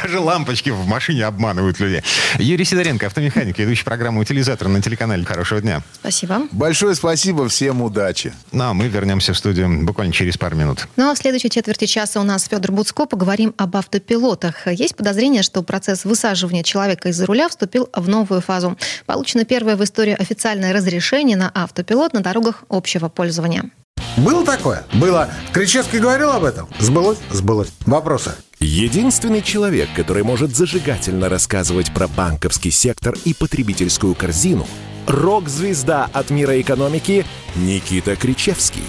[0.02, 2.02] Даже лампочки в машине обманывают людей.
[2.38, 5.24] Юрий Сидоренко, автомеханик, ведущий программу «Утилизатор» на телеканале.
[5.24, 5.82] Хорошего дня.
[5.94, 6.42] Спасибо.
[6.52, 8.32] Большое спасибо, всем удачи.
[8.52, 10.86] Ну, а мы вернемся в студию буквально через пару минут.
[10.96, 13.06] Ну, а в следующей четверти часа у нас Федор Буцко.
[13.06, 14.66] Поговорим об автопилотах.
[14.66, 18.76] Есть подозрение, что процесс высаживания человека из-за руля вступил в новую фазу.
[19.06, 23.70] Получено первое в истории официальное разрешение на авто автопилот на дорогах общего пользования.
[24.16, 24.84] Было такое?
[24.92, 25.30] Было.
[25.52, 26.68] Кричевский говорил об этом?
[26.78, 27.18] Сбылось?
[27.30, 27.72] Сбылось.
[27.86, 28.32] Вопросы?
[28.58, 34.66] Единственный человек, который может зажигательно рассказывать про банковский сектор и потребительскую корзину–
[35.06, 38.84] рок-звезда от мира экономики Никита Кричевский.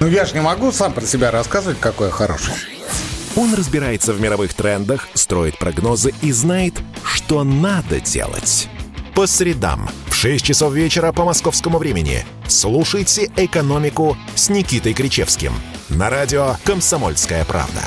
[0.00, 2.54] Ну я же не могу сам про себя рассказывать, какой я хороший.
[3.36, 8.68] Он разбирается в мировых трендах, строит прогнозы и знает, что надо делать.
[9.14, 12.26] По средам 6 часов вечера по московскому времени.
[12.48, 15.52] Слушайте «Экономику» с Никитой Кричевским.
[15.88, 17.80] На радио «Комсомольская правда».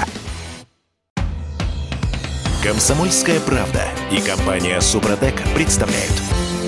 [2.64, 6.14] «Комсомольская правда» и компания «Супротек» представляют.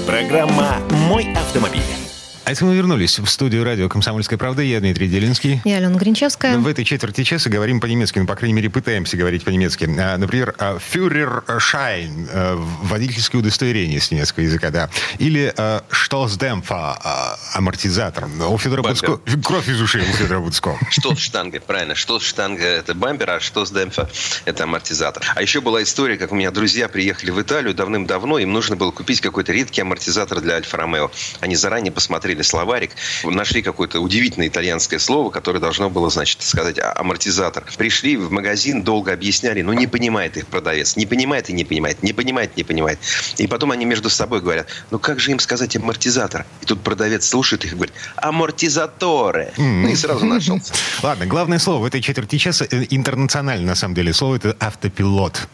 [0.06, 2.03] Программа «Мой автомобиль».
[2.46, 5.62] А если мы вернулись в студию радио «Комсомольская правда», я Дмитрий Делинский.
[5.64, 6.58] Я Алена Гринчевская.
[6.58, 9.90] В этой четверти часа говорим по-немецки, ну, по крайней мере, пытаемся говорить по-немецки.
[9.98, 10.54] А, например,
[10.90, 14.90] «Фюрер Шайн» э,– водительское удостоверение с немецкого языка, да.
[15.20, 15.54] Или
[15.90, 18.26] «Штолсдемфа»– амортизатор.
[18.26, 19.22] У Федора Буцко...
[19.46, 20.78] Кровь из ушей у Федора Буцко.
[20.90, 21.96] Штолсштанга, правильно.
[21.96, 24.10] Штолсштанга– это бампер, а штолсдемфа–
[24.46, 25.24] это амортизатор.
[25.34, 28.92] А еще была история, как у меня друзья приехали в Италию давным-давно, им нужно было
[28.92, 31.10] купить какой-то редкий амортизатор для Альфа-Ромео.
[31.40, 32.92] Они заранее посмотрели посмотрели словарик,
[33.24, 37.64] нашли какое-то удивительное итальянское слово, которое должно было, значит, сказать «А, амортизатор.
[37.78, 40.96] Пришли в магазин, долго объясняли, но не понимает их продавец.
[40.96, 43.00] Не понимает и не понимает, не понимает, не понимает.
[43.38, 46.46] И потом они между собой говорят, ну как же им сказать амортизатор?
[46.62, 49.52] И тут продавец слушает их и говорит, амортизаторы.
[49.58, 50.74] Ну и сразу нашелся.
[51.02, 55.48] Ладно, главное слово в этой четверти часа э, интернационально, на самом деле, слово это автопилот.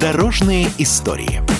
[0.00, 1.59] Дорожные истории.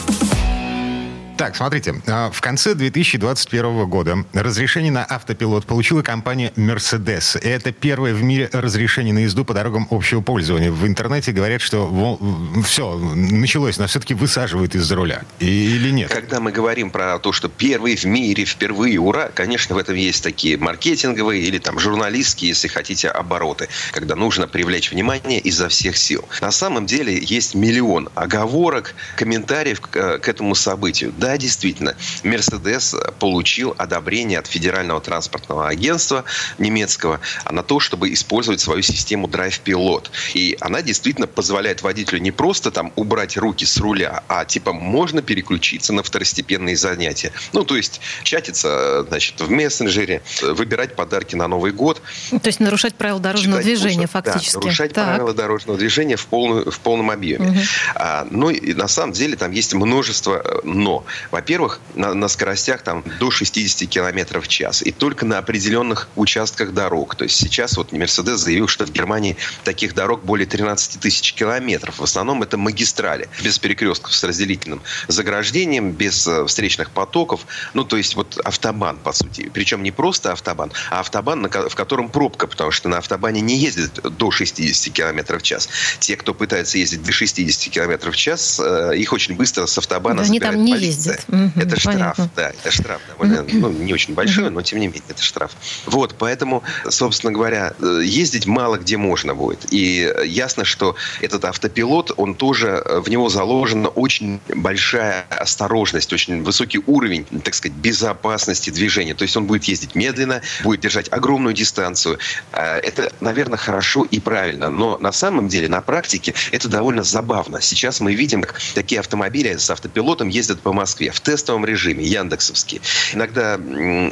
[1.40, 7.40] Так, смотрите, а, в конце 2021 года разрешение на автопилот получила компания Mercedes.
[7.40, 10.70] Это первое в мире разрешение на езду по дорогам общего пользования.
[10.70, 12.18] В интернете говорят, что
[12.62, 15.22] все, началось, но все-таки высаживают из-за руля.
[15.38, 16.11] Или нет?
[16.11, 20.22] Когда мы говорим про то, что первый в мире, впервые, ура, конечно, в этом есть
[20.22, 26.22] такие маркетинговые или там журналистские, если хотите, обороты, когда нужно привлечь внимание изо всех сил.
[26.42, 31.14] На самом деле есть миллион оговорок, комментариев к, к этому событию.
[31.16, 36.25] Да, действительно, Мерседес получил одобрение от Федерального транспортного агентства
[36.59, 40.11] немецкого на то, чтобы использовать свою систему Drive Pilot.
[40.35, 45.23] И она действительно позволяет водителю не просто там убрать руки с руля, а типа можно
[45.23, 47.33] переключиться на второстепенные занятия.
[47.53, 52.03] Ну, то есть чатиться, значит, в мессенджере, выбирать подарки на Новый год.
[52.31, 54.25] То есть нарушать правила дорожного движения курсов.
[54.25, 54.55] фактически.
[54.55, 55.07] Да, нарушать так.
[55.07, 57.49] правила дорожного движения в, полную, в полном объеме.
[57.49, 57.59] Угу.
[57.95, 61.05] А, ну, и на самом деле там есть множество «но».
[61.30, 64.83] Во-первых, на, на скоростях там до 60 км в час.
[64.83, 67.14] И только на определенных участках дорог.
[67.14, 71.98] То есть сейчас вот Мерседес заявил, что в Германии таких дорог более 13 тысяч километров.
[71.98, 77.46] В основном это магистрали, без перекрестков с разделительным заграждением, без э, встречных потоков.
[77.74, 79.50] Ну, то есть вот автобан, по сути.
[79.52, 84.00] Причем не просто автобан, а автобан, в котором пробка, потому что на автобане не ездят
[84.16, 85.68] до 60 км в час.
[85.98, 90.22] Те, кто пытается ездить до 60 км в час, э, их очень быстро с автобана
[90.22, 90.88] да, Они там не полиция.
[90.88, 91.10] ездят.
[91.29, 92.31] Это угу, штраф, понятно.
[92.37, 95.53] да, это штраф довольно, ну, не очень большой, но тем не менее, это штраф.
[95.87, 99.66] Вот, поэтому, собственно говоря, э, ездить мало где можно будет.
[99.73, 106.81] И ясно, что этот автопилот, он тоже, в него заложена очень большая осторожность, очень высокий
[106.87, 109.14] уровень, так сказать, безопасности движения.
[109.14, 112.18] То есть он будет ездить медленно, будет держать огромную дистанцию.
[112.53, 114.70] Это, наверное, хорошо и правильно.
[114.70, 117.61] Но на самом деле, на практике, это довольно забавно.
[117.61, 122.81] Сейчас мы видим, как такие автомобили с автопилотом ездят по Москве в тестовом режиме, яндексовские.
[123.12, 123.59] Иногда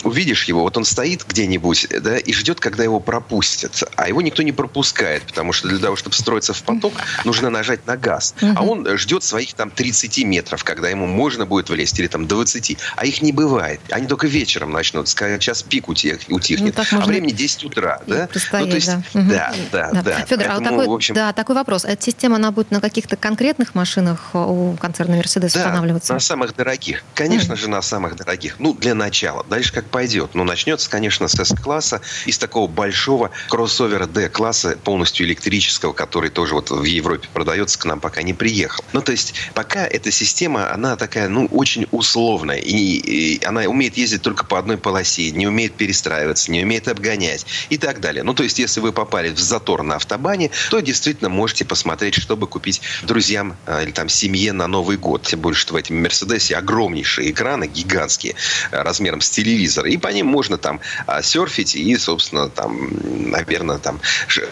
[0.04, 3.82] увидишь его, вот он стоит где-нибудь да, и ждет, когда его пропустят.
[3.96, 7.86] А его никто не пропускает, потому что для того, чтобы встроиться в поток, нужно нажать
[7.86, 8.34] на газ.
[8.40, 12.78] А он ждет своих там 30 метров, когда ему можно будет влезть, или там 20.
[12.96, 13.80] А их не бывает.
[13.90, 16.28] Они только вечером начнут, час пик утихнет.
[16.28, 18.00] Ну, а времени 10 утра.
[18.06, 18.28] Да?
[18.52, 20.02] Ну, то есть, да, да, да.
[20.02, 20.26] да.
[20.26, 21.14] Федор, Поэтому, а такой, общем...
[21.14, 21.84] да, такой вопрос.
[21.84, 26.12] Эта система, она будет на каких-то конкретных машинах у концерна Мерседес да, устанавливаться?
[26.12, 26.67] на самых дорогих.
[27.14, 27.56] Конечно mm.
[27.56, 28.56] же, на самых дорогих.
[28.58, 29.44] Ну, для начала.
[29.48, 30.30] Дальше как пойдет.
[30.34, 36.70] Ну, начнется, конечно, с S-класса, из такого большого кроссовера D-класса, полностью электрического, который тоже вот
[36.70, 38.84] в Европе продается, к нам пока не приехал.
[38.92, 42.58] Ну, то есть, пока эта система, она такая, ну, очень условная.
[42.58, 47.46] И, и она умеет ездить только по одной полосе, не умеет перестраиваться, не умеет обгонять
[47.70, 48.22] и так далее.
[48.22, 52.46] Ну, то есть, если вы попали в затор на автобане, то действительно можете посмотреть, чтобы
[52.46, 55.22] купить друзьям э, или там семье на Новый год.
[55.22, 58.34] Тем более, что в этом Мерседесе огромнейшие экраны, гигантские,
[58.70, 59.86] э, размером с телевизор.
[59.86, 62.90] И по ним можно там а, серфить и, собственно, там,
[63.30, 64.00] наверное, там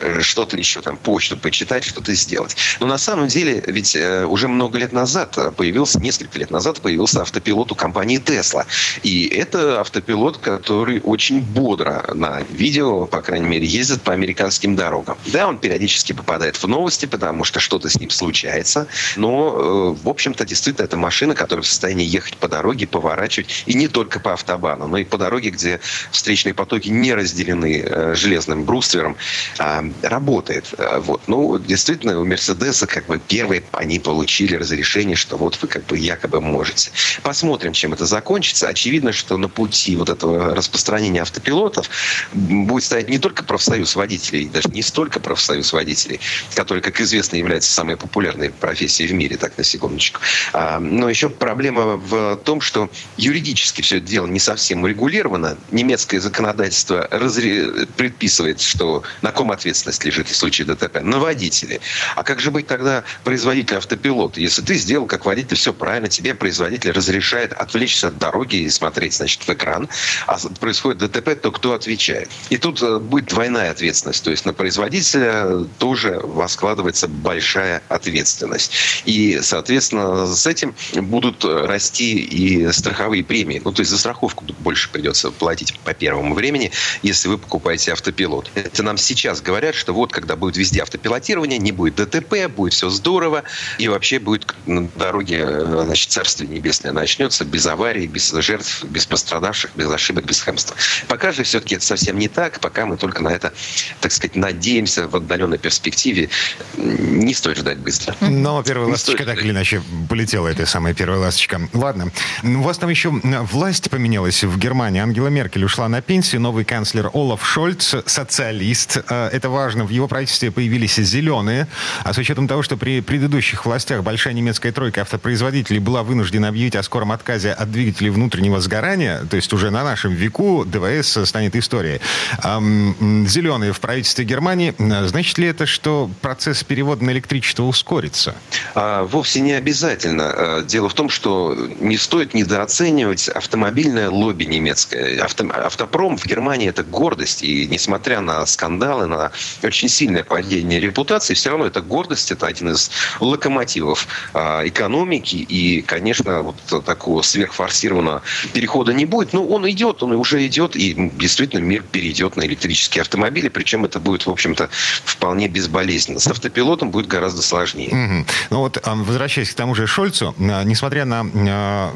[0.01, 2.57] э, что-то еще, там, почту почитать, что-то сделать.
[2.81, 7.73] Но на самом деле, ведь уже много лет назад появился, несколько лет назад появился автопилот
[7.73, 8.67] у компании Tesla.
[9.03, 15.17] И это автопилот, который очень бодро на видео, по крайней мере, ездит по американским дорогам.
[15.27, 20.09] Да, он периодически попадает в новости, потому что что-то с ним случается, но, э, в
[20.09, 24.33] общем-то, действительно, это машина, которая в состоянии ехать по дороге, поворачивать, и не только по
[24.33, 25.81] автобану, но и по дороге, где
[26.11, 29.17] встречные потоки не разделены э, железным бруствером,
[29.59, 30.67] а, работает.
[30.79, 31.23] Э, вот.
[31.27, 35.99] Ну, действительно, у Мерседеса как бы первые они получили разрешение, что вот вы как бы
[35.99, 36.91] якобы можете.
[37.23, 38.69] Посмотрим, чем это закончится.
[38.69, 41.89] Очевидно, что на пути вот этого распространения автопилотов
[42.33, 46.21] будет стоять не только профсоюз водителей, даже не столько профсоюз водителей,
[46.55, 50.21] который, как известно, является самой популярной профессией в мире, так на секундочку.
[50.53, 55.57] А, но еще проблема в том, что юридически все это дело не совсем урегулировано.
[55.71, 57.87] Немецкое законодательство разре...
[57.97, 61.01] предписывает, что на ком ответственность лежит в случае ДТП?
[61.03, 61.81] На водителе.
[62.17, 64.41] А как же быть тогда производителю автопилота?
[64.41, 69.15] Если ты сделал как водитель все правильно, тебе производитель разрешает отвлечься от дороги и смотреть,
[69.15, 69.89] значит, в экран,
[70.27, 72.31] а происходит ДТП, то кто отвечает?
[72.51, 74.25] И тут э, будет двойная ответственность.
[74.25, 78.73] То есть на производителя тоже складывается большая ответственность.
[79.05, 81.45] И, соответственно, с этим будут
[81.77, 83.61] расти и страховые премии.
[83.63, 88.51] Ну, то есть за страховку больше придется платить по первому времени, если вы покупаете автопилот.
[88.55, 92.89] Это нам сейчас говорят, что вот когда будет везде автопилотирование, не будет ДТП, будет все
[92.89, 93.43] здорово,
[93.79, 95.47] и вообще будет на дороге,
[95.85, 100.77] значит, царствие небесное начнется без аварий, без жертв, без пострадавших, без ошибок, без хамства.
[101.09, 103.53] Пока же все-таки это совсем не так, пока мы только на это,
[104.01, 106.31] так сказать, надеемся в отдаленной перспективе.
[106.79, 108.17] Не стоит ждать быстро.
[108.21, 111.66] Но первая ласточка так или иначе полетела, эта самая первая ласточка.
[111.73, 112.11] Ладно.
[112.43, 115.01] У вас там еще власть поменялась в Германии.
[115.01, 116.41] Ангела Меркель ушла на пенсию.
[116.41, 118.99] Новый канцлер Олаф Шольц, социалист.
[119.09, 119.85] Э, это важно.
[119.85, 121.69] В его правительстве появились зеленые.
[122.05, 126.77] А с учетом того, что при предыдущих властях большая немецкая тройка автопроизводителей была вынуждена объявить
[126.77, 131.57] о скором отказе от двигателей внутреннего сгорания, то есть уже на нашем веку ДВС станет
[131.57, 132.01] историей.
[132.43, 134.75] Зеленые в правительстве Германии.
[135.07, 138.35] Значит ли это, что процесс перевода на электричество ускорится?
[138.75, 140.25] А, вовсе не обязательно.
[140.27, 145.23] А, дело в том, что не стоит недооценивать автомобильное лобби немецкое.
[145.23, 147.43] Авто, автопром в Германии это гордость.
[147.43, 152.71] И несмотря на скандалы, на очень сильное падение репутации, все равно это гордость, это один
[152.71, 152.91] из
[153.21, 155.37] локомотивов а, экономики.
[155.37, 159.33] И, конечно, вот такого сверхфорсированного перехода не будет.
[159.33, 160.77] Но он идет, он уже идет.
[160.77, 163.49] И действительно мир перейдет на электрические автомобили.
[163.49, 164.69] Причем это будет, в общем-то,
[165.05, 166.21] вполне безболезненно.
[166.21, 167.89] С автопилотом будет гораздо сложнее.
[167.89, 168.27] Угу.
[168.51, 171.25] Ну вот, возвращаясь к тому же Шольцу, несмотря на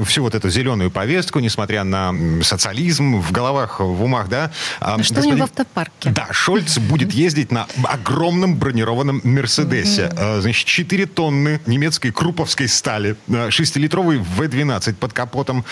[0.04, 4.50] всю вот эту зеленую повестку, несмотря на социализм в головах, в умах, да...
[4.80, 5.32] А что господин...
[5.32, 6.10] у него в автопарке?
[6.10, 10.06] Да, Шольц будет ездить на огромном бронированном Мерседесе.
[10.06, 10.42] Угу.
[10.42, 15.64] Значит, 4 тонны немецкой круповской стали, 6-литровый В-12 под капотом.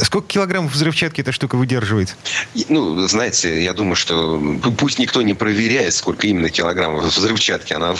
[0.00, 2.16] Сколько килограммов взрывчатки эта штука выдерживает?
[2.68, 4.40] Ну, знаете, я думаю, что
[4.76, 7.72] пусть никто не проверяет, сколько именно килограммов взрывчатки.
[7.72, 7.94] Она,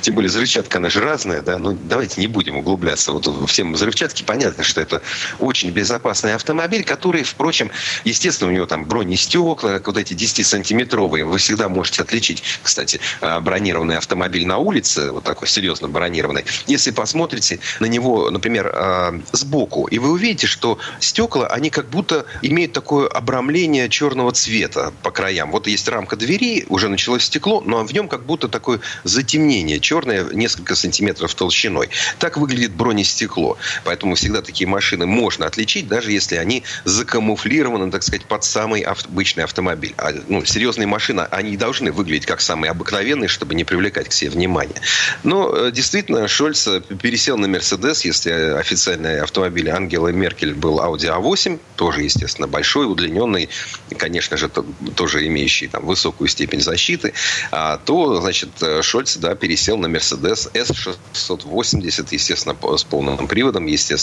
[0.00, 1.58] тем более взрывчатка, она же разная, да.
[1.58, 3.12] Ну, давайте не будем углубляться.
[3.12, 5.02] Вот всем взрывчатки понятно, что это
[5.38, 7.70] очень безопасный автомобиль, который, впрочем,
[8.04, 11.24] естественно, у него там бронестекла, вот эти 10-сантиметровые.
[11.24, 16.44] Вы всегда можете отличить, кстати, а, бронированный автомобиль на улице, вот такой серьезно бронированный.
[16.66, 22.26] Если посмотрите на него, например, а, сбоку, и вы увидите, что стекла, они как будто
[22.42, 25.50] имеют такое обрамление черного цвета по краям.
[25.50, 30.24] Вот есть рамка двери, уже началось стекло, но в нем как будто такое затемнение черное,
[30.32, 31.88] несколько сантиметров толщиной.
[32.18, 33.56] Так выглядит бронестекло.
[33.84, 39.44] Поэтому всегда такие машины можно отличить, даже если они закамуфлированы, так сказать, под самый обычный
[39.44, 39.94] автомобиль.
[39.96, 44.30] А, ну, серьезные машины, они должны выглядеть как самые обыкновенные, чтобы не привлекать к себе
[44.30, 44.80] внимание.
[45.22, 51.08] Но э, действительно, Шольц э, пересел на Мерседес, если официальный автомобиль Ангелы Меркель был Audi
[51.08, 53.48] A8, тоже, естественно, большой, удлиненный,
[53.96, 54.48] конечно же,
[54.94, 57.12] тоже имеющий там высокую степень защиты,
[57.50, 63.97] а, то, значит, э, Шольц, да, пересел на Mercedes S680, естественно, с полным приводом, естественно.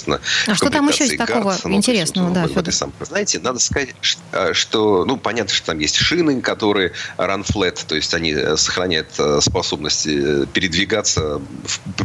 [0.48, 2.74] А что там еще есть такого ну, интересного, да, Федор?
[2.74, 3.96] Сам, знаете, надо сказать,
[4.32, 8.58] э, что, ну, понятно, что там есть шины, которые run flat, то есть они э,
[8.58, 10.06] сохраняют способность
[10.54, 11.42] передвигаться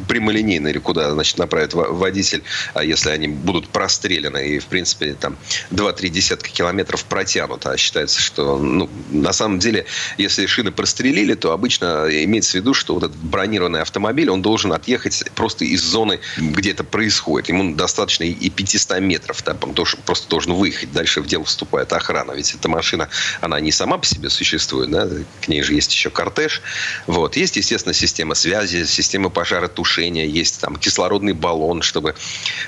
[0.08, 2.42] прямолинейно или куда, значит, направит водитель,
[2.74, 5.36] а если они будут прострелены и, в принципе, там
[5.70, 7.72] 2-3 десятка километров протянуто.
[7.72, 9.86] А считается, что, ну, на самом деле,
[10.18, 14.72] если шины прострелили, то обычно имеется в виду, что вот этот бронированный автомобиль, он должен
[14.72, 17.48] отъехать просто из зоны, где это происходит.
[17.48, 19.42] Ему достаточно и 500 метров.
[19.42, 20.92] Да, тоже, просто должен выехать.
[20.92, 22.32] Дальше в дело вступает охрана.
[22.32, 23.08] Ведь эта машина,
[23.40, 24.90] она не сама по себе существует.
[24.90, 25.08] Да?
[25.40, 26.60] К ней же есть еще кортеж.
[27.06, 27.36] Вот.
[27.36, 30.26] Есть, естественно, система связи, система пожаротушения.
[30.26, 32.14] Есть там кислородный баллон, чтобы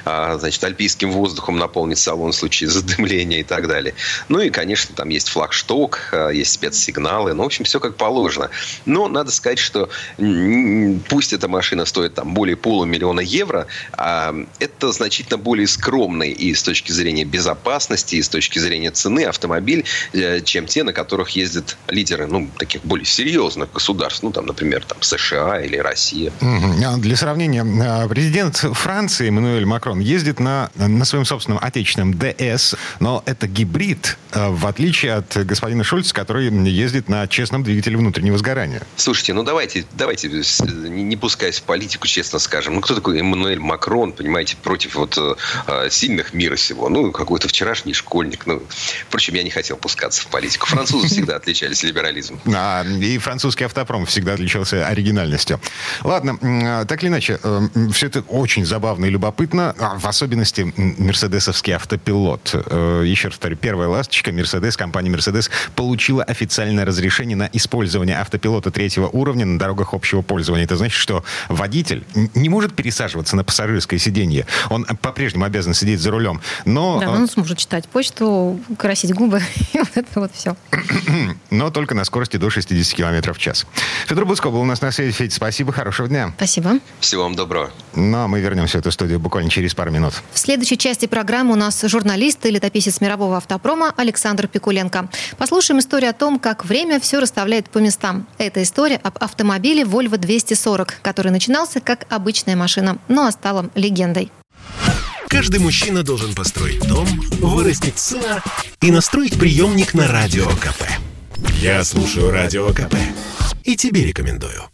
[0.06, 3.94] а, значит, альпийским воздухом наполнить салон в случае задымления и так далее.
[4.30, 7.34] Ну и, конечно, там есть флагшток, а, есть спецсигналы.
[7.34, 8.48] Ну, в общем, все как положено.
[8.86, 9.90] Но надо сказать, что
[11.10, 16.62] пусть эта машина стоит там более полумиллиона евро, а это значительно более скромный и с
[16.62, 21.76] точки зрения безопасности, и с точки зрения цены автомобиль, э, чем те, на которых ездят
[21.88, 26.32] лидеры, ну, таких более серьезных государств, ну, там, например, там, США или Россия.
[26.98, 33.24] Для сравнения, э, президент Франции Эммануэль Макрон ездит на, на своем собственном отечественном ДС, но
[33.26, 38.82] это гибрид, э, в отличие от господина Шульца, который ездит на честном двигателе внутреннего сгорания.
[38.94, 42.74] Слушайте, ну давайте, давайте не пускаясь в политику, честно скажем.
[42.74, 46.88] Ну кто такой Эммануэль Макрон, понимаете, против вот э, сильных мира сего?
[46.88, 48.46] Ну какой-то вчерашний школьник.
[48.46, 48.62] Ну,
[49.06, 50.66] впрочем, я не хотел пускаться в политику.
[50.66, 52.40] Французы всегда отличались либерализмом.
[52.54, 55.60] А, и французский автопром всегда отличался оригинальностью.
[56.04, 60.72] Ладно, а, так или иначе, э, все это очень забавно и любопытно, а в особенности
[60.76, 62.50] мерседесовский автопилот.
[62.54, 68.70] Э, еще раз повторю, первая ласточка, Мерседес, компания Мерседес получила официальное разрешение на использование автопилота
[68.70, 70.64] третьего уровня на дорогах общего пользования.
[70.64, 74.46] Это значит, что водитель не может пересаживаться на пассажирское сиденье.
[74.70, 76.40] Он по-прежнему обязан сидеть за рулем.
[76.64, 77.00] Но...
[77.00, 79.42] Да, он сможет читать почту, красить губы
[79.72, 80.56] и вот это вот все.
[81.50, 83.66] Но только на скорости до 60 км в час.
[84.06, 85.12] Федор Буско был у нас на связи.
[85.12, 86.32] Федь, спасибо, хорошего дня.
[86.36, 86.78] Спасибо.
[87.00, 87.70] Всего вам доброго.
[87.94, 90.14] Ну, а мы вернемся в эту студию буквально через пару минут.
[90.32, 95.08] В следующей части программы у нас журналист и летописец мирового автопрома Александр Пикуленко.
[95.38, 98.26] Послушаем историю о том, как время все расставляет по местам.
[98.38, 104.30] Это история об автомобиле Volvo 240, который начинался как обычная машина, но стала легендой.
[105.32, 107.08] Каждый мужчина должен построить дом,
[107.40, 108.44] вырастить сына
[108.82, 110.82] и настроить приемник на Радио КП.
[111.62, 112.94] Я слушаю Радио КП
[113.64, 114.64] и тебе рекомендую.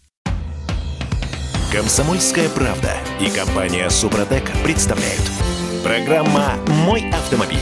[1.71, 5.23] Комсомольская правда и компания Супротек представляют.
[5.85, 7.59] Программа «Мой автомобиль».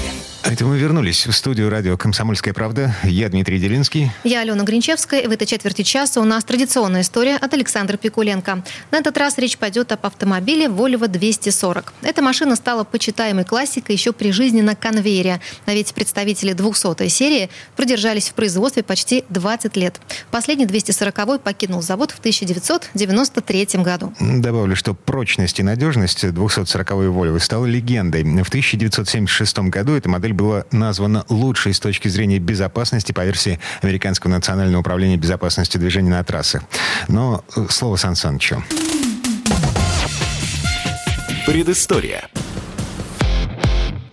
[0.49, 2.95] Это мы вернулись в студию радио «Комсомольская правда».
[3.03, 4.13] Я Дмитрий Делинский.
[4.23, 5.27] Я Алена Гринчевская.
[5.29, 8.63] В этой четверти часа у нас традиционная история от Александра Пикуленко.
[8.93, 11.93] На этот раз речь пойдет об автомобиле Volvo 240.
[12.03, 15.41] Эта машина стала почитаемой классикой еще при жизни на конвейере.
[15.65, 20.01] А ведь представители 200 серии продержались в производстве почти 20 лет.
[20.31, 24.13] Последний 240 покинул завод в 1993 году.
[24.21, 28.23] Добавлю, что прочность и надежность 240-й Volvo стала легендой.
[28.23, 34.31] В 1976 году эта модель была названа лучшей с точки зрения безопасности по версии Американского
[34.31, 36.63] национального управления безопасности движения на трассах.
[37.09, 38.63] Но э, слово Сан Санычу.
[41.47, 42.29] Предыстория.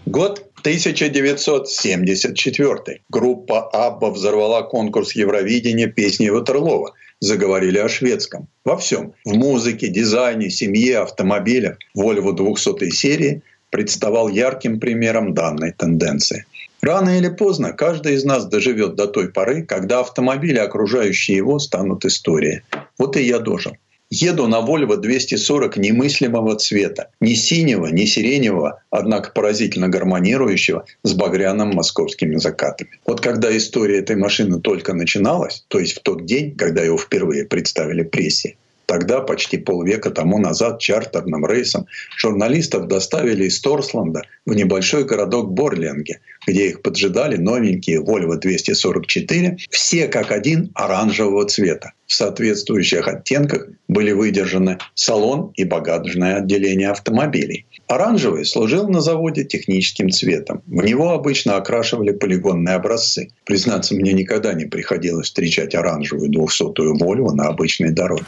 [0.05, 3.01] Год 1974.
[3.09, 6.93] Группа «Абба» взорвала конкурс Евровидения песни Ватерлова.
[7.19, 8.47] Заговорили о шведском.
[8.63, 9.13] Во всем.
[9.25, 11.77] В музыке, дизайне, семье, автомобилях.
[11.97, 13.41] Volvo 200 серии
[13.73, 16.45] представал ярким примером данной тенденции.
[16.83, 22.05] Рано или поздно каждый из нас доживет до той поры, когда автомобили, окружающие его, станут
[22.05, 22.61] историей.
[22.99, 23.75] Вот и я дожил.
[24.11, 27.09] Еду на Volvo 240 немыслимого цвета.
[27.19, 32.91] Ни синего, ни сиреневого, однако поразительно гармонирующего с багряным московскими закатами.
[33.07, 37.45] Вот когда история этой машины только начиналась, то есть в тот день, когда его впервые
[37.45, 38.55] представили прессе,
[38.85, 46.19] Тогда, почти полвека тому назад, чартерным рейсом журналистов доставили из Торсланда в небольшой городок Борленге,
[46.45, 51.93] где их поджидали новенькие Volvo 244, все как один оранжевого цвета.
[52.07, 57.65] В соответствующих оттенках были выдержаны салон и багажное отделение автомобилей.
[57.87, 60.63] Оранжевый служил на заводе техническим цветом.
[60.65, 63.29] В него обычно окрашивали полигонные образцы.
[63.45, 68.25] Признаться, мне никогда не приходилось встречать оранжевую 200-ю Volvo на обычной дороге.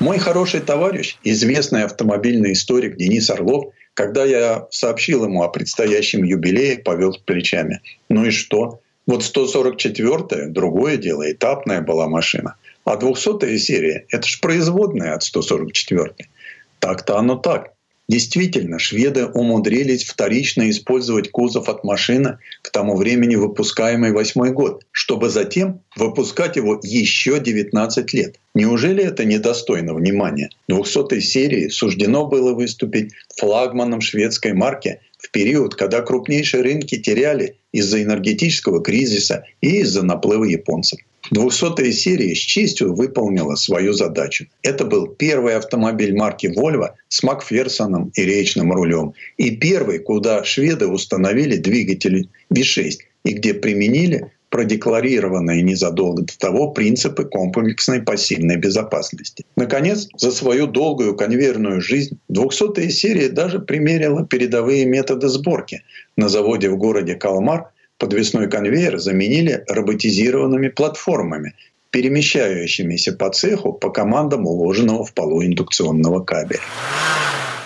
[0.00, 6.78] Мой хороший товарищ, известный автомобильный историк Денис Орлов, когда я сообщил ему о предстоящем юбилее,
[6.78, 7.80] повел плечами.
[8.08, 8.80] Ну и что?
[9.06, 12.54] Вот 144-я, другое дело, этапная была машина.
[12.84, 16.28] А 200-я серия– это ж производная от 144-й.
[16.78, 17.69] Так-то оно так.
[18.10, 25.28] Действительно, шведы умудрились вторично использовать кузов от машины к тому времени выпускаемый восьмой год, чтобы
[25.28, 28.40] затем выпускать его еще 19 лет.
[28.52, 30.50] Неужели это недостойно внимания?
[30.66, 38.02] 200 серии суждено было выступить флагманом шведской марки в период, когда крупнейшие рынки теряли из-за
[38.02, 40.98] энергетического кризиса и из-за наплыва японцев.
[41.30, 44.46] 200 серия с честью выполнила свою задачу.
[44.62, 49.14] Это был первый автомобиль марки Volvo с Макферсоном и речным рулем.
[49.36, 57.24] И первый, куда шведы установили двигатель V6 и где применили продекларированные незадолго до того принципы
[57.24, 59.46] комплексной пассивной безопасности.
[59.56, 65.82] Наконец, за свою долгую конвейерную жизнь 200-я серия даже примерила передовые методы сборки.
[66.16, 67.70] На заводе в городе Калмар
[68.00, 71.52] подвесной конвейер заменили роботизированными платформами,
[71.90, 76.62] перемещающимися по цеху по командам уложенного в полу индукционного кабеля.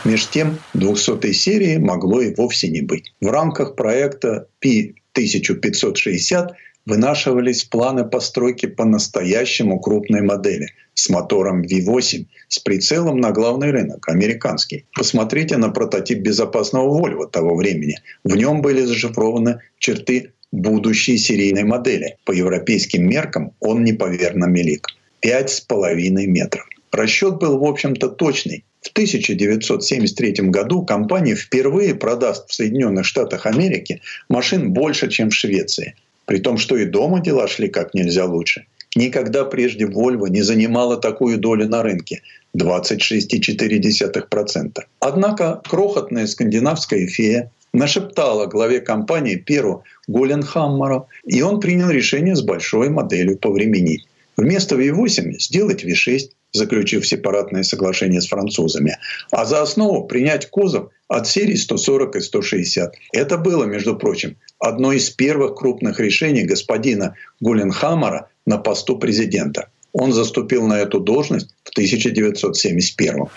[0.04, 3.14] Меж тем, 200 серии могло и вовсе не быть.
[3.20, 6.48] В рамках проекта P1560
[6.86, 14.84] вынашивались планы постройки по-настоящему крупной модели с мотором V8 с прицелом на главный рынок, американский.
[14.94, 17.96] Посмотрите на прототип безопасного Volvo того времени.
[18.22, 22.16] В нем были зашифрованы черты будущей серийной модели.
[22.24, 24.88] По европейским меркам он неповерно мелик.
[25.24, 25.94] 5,5
[26.26, 26.68] метров.
[26.92, 28.64] Расчет был, в общем-то, точный.
[28.82, 35.94] В 1973 году компания впервые продаст в Соединенных Штатах Америки машин больше, чем в Швеции.
[36.26, 38.66] При том, что и дома дела шли как нельзя лучше.
[38.96, 42.22] Никогда прежде Volvo не занимала такую долю на рынке–
[42.56, 44.78] 26,4%.
[45.00, 52.90] Однако крохотная скандинавская фея нашептала главе компании Перу Голенхаммеру, и он принял решение с большой
[52.90, 54.06] моделью повременить.
[54.36, 58.96] Вместо V8 сделать V6, заключив сепаратное соглашение с французами,
[59.30, 62.94] а за основу принять кузов от серии 140 и 160.
[63.12, 69.68] Это было, между прочим, одно из первых крупных решений господина Гуленхаммера на посту президента.
[69.92, 73.28] Он заступил на эту должность в 1971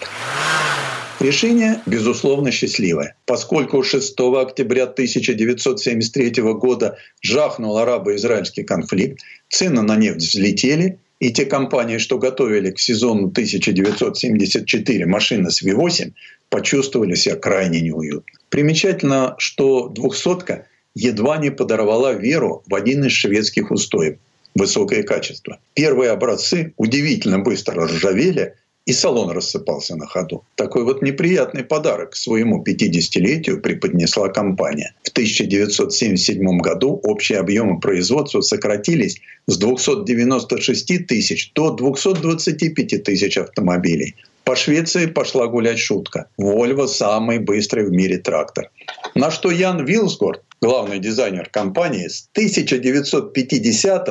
[1.20, 3.16] Решение, безусловно, счастливое.
[3.26, 11.98] Поскольку 6 октября 1973 года жахнул арабо-израильский конфликт, цены на нефть взлетели, и те компании,
[11.98, 16.14] что готовили к сезону 1974 машины с V8,
[16.50, 18.40] почувствовали себя крайне неуютно.
[18.50, 24.18] Примечательно, что двухсотка едва не подорвала веру в один из шведских устоев–
[24.56, 25.60] высокое качество.
[25.74, 28.54] Первые образцы удивительно быстро ржавели–
[28.88, 30.46] и салон рассыпался на ходу.
[30.56, 34.94] Такой вот неприятный подарок своему 50-летию преподнесла компания.
[35.04, 44.16] В 1977 году общие объемы производства сократились с 296 тысяч до 225 тысяч автомобилей.
[44.46, 46.28] По Швеции пошла гулять шутка.
[46.40, 48.72] Volvo– самый быстрый в мире трактор.
[49.16, 54.06] На что Ян Вилсгорд, главный дизайнер компании, с 1950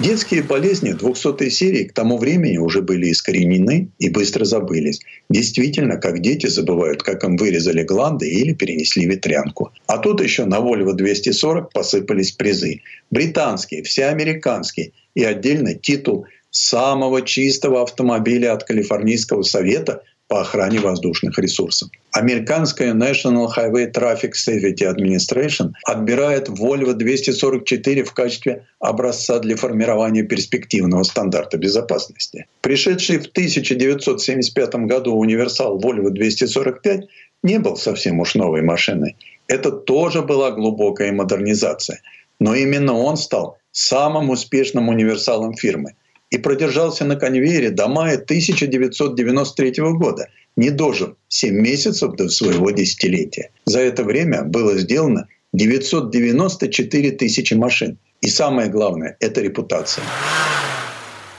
[0.00, 5.00] Детские болезни 200 серии к тому времени уже были искоренены и быстро забылись.
[5.28, 9.72] Действительно, как дети забывают, как им вырезали гланды или перенесли ветрянку.
[9.88, 12.82] А тут еще на Volvo 240 посыпались призы.
[13.10, 21.88] Британские, всеамериканские и отдельный титул самого чистого автомобиля от Калифорнийского совета по охране воздушных ресурсов.
[22.12, 31.02] Американская National Highway Traffic Safety Administration отбирает Volvo 244 в качестве образца для формирования перспективного
[31.02, 32.46] стандарта безопасности.
[32.60, 37.08] Пришедший в 1975 году универсал Volvo 245
[37.42, 39.16] не был совсем уж новой машиной.
[39.46, 42.00] Это тоже была глубокая модернизация.
[42.38, 45.94] Но именно он стал самым успешным универсалом фирмы–
[46.30, 53.50] и продержался на конвейере до мая 1993 года, не дожив 7 месяцев до своего десятилетия.
[53.64, 57.98] За это время было сделано 994 тысячи машин.
[58.20, 60.04] И самое главное– это репутация.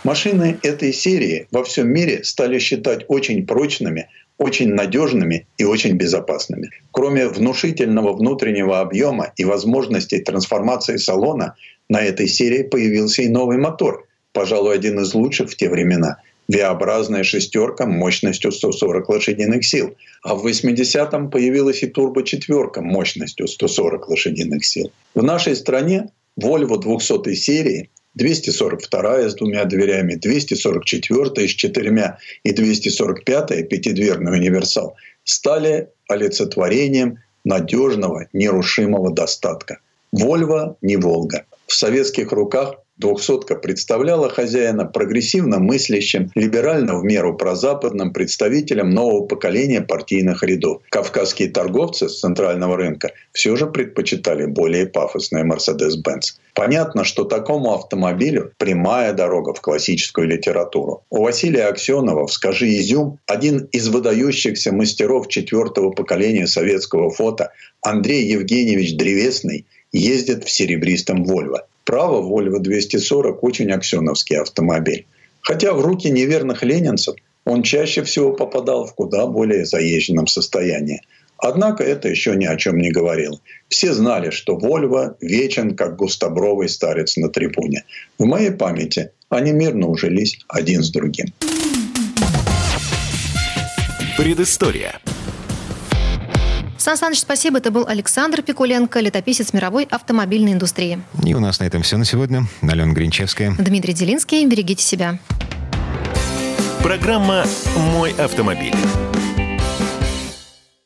[0.03, 6.69] Машины этой серии во всем мире стали считать очень прочными, очень надежными и очень безопасными.
[6.91, 11.55] Кроме внушительного внутреннего объема и возможностей трансформации салона,
[11.89, 16.17] на этой серии появился и новый мотор– пожалуй, один из лучших в те времена.
[16.47, 19.95] V-образная шестерка мощностью 140 лошадиных сил.
[20.23, 24.91] А в 80-м появилась и турбо-четверка мощностью 140 лошадиных сил.
[25.13, 26.09] В нашей стране
[26.39, 35.89] Volvo 200 серии 242 с двумя дверями, 244 с четырьмя и 245 пятидверный универсал стали
[36.07, 39.79] олицетворением надежного, нерушимого достатка.
[40.15, 41.45] Volvo не Волга.
[41.67, 49.79] В советских руках Двухсотка представляла хозяина прогрессивно мыслящим, либерально в меру прозападным представителем нового поколения
[49.79, 50.81] партийных рядов.
[50.89, 56.39] Кавказские торговцы с центрального рынка все же предпочитали более пафосный Mercedes-Benz.
[56.53, 61.05] Понятно, что такому автомобилю прямая дорога в классическую литературу.
[61.09, 68.25] У Василия Аксенова в «Скажи изюм» один из выдающихся мастеров четвертого поколения советского фото Андрей
[68.25, 71.65] Евгеньевич Древесный ездит в серебристом «Вольво».
[71.89, 75.07] Право, Volvo 240 очень аксеновский автомобиль.
[75.41, 77.15] Хотя в руки неверных ленинцев
[77.45, 81.01] он чаще всего попадал в куда более заезженном состоянии.
[81.39, 83.41] Однако это еще ни о чем не говорил.
[83.69, 87.85] Все знали, что Вольво вечен, как густобровый старец на трибуне.
[88.19, 91.33] В моей памяти они мирно ужились один с другим.
[94.15, 94.99] Предыстория.
[96.79, 97.57] Сан Саныч, спасибо.
[97.57, 101.01] Это был Александр Пикуленко, летописец мировой автомобильной индустрии.
[101.25, 102.45] И у нас на этом все на сегодня.
[102.61, 103.53] Алена Гринчевская.
[103.59, 104.45] Дмитрий Делинский.
[104.45, 105.19] Берегите себя.
[106.81, 107.43] Программа
[107.75, 108.73] «Мой автомобиль».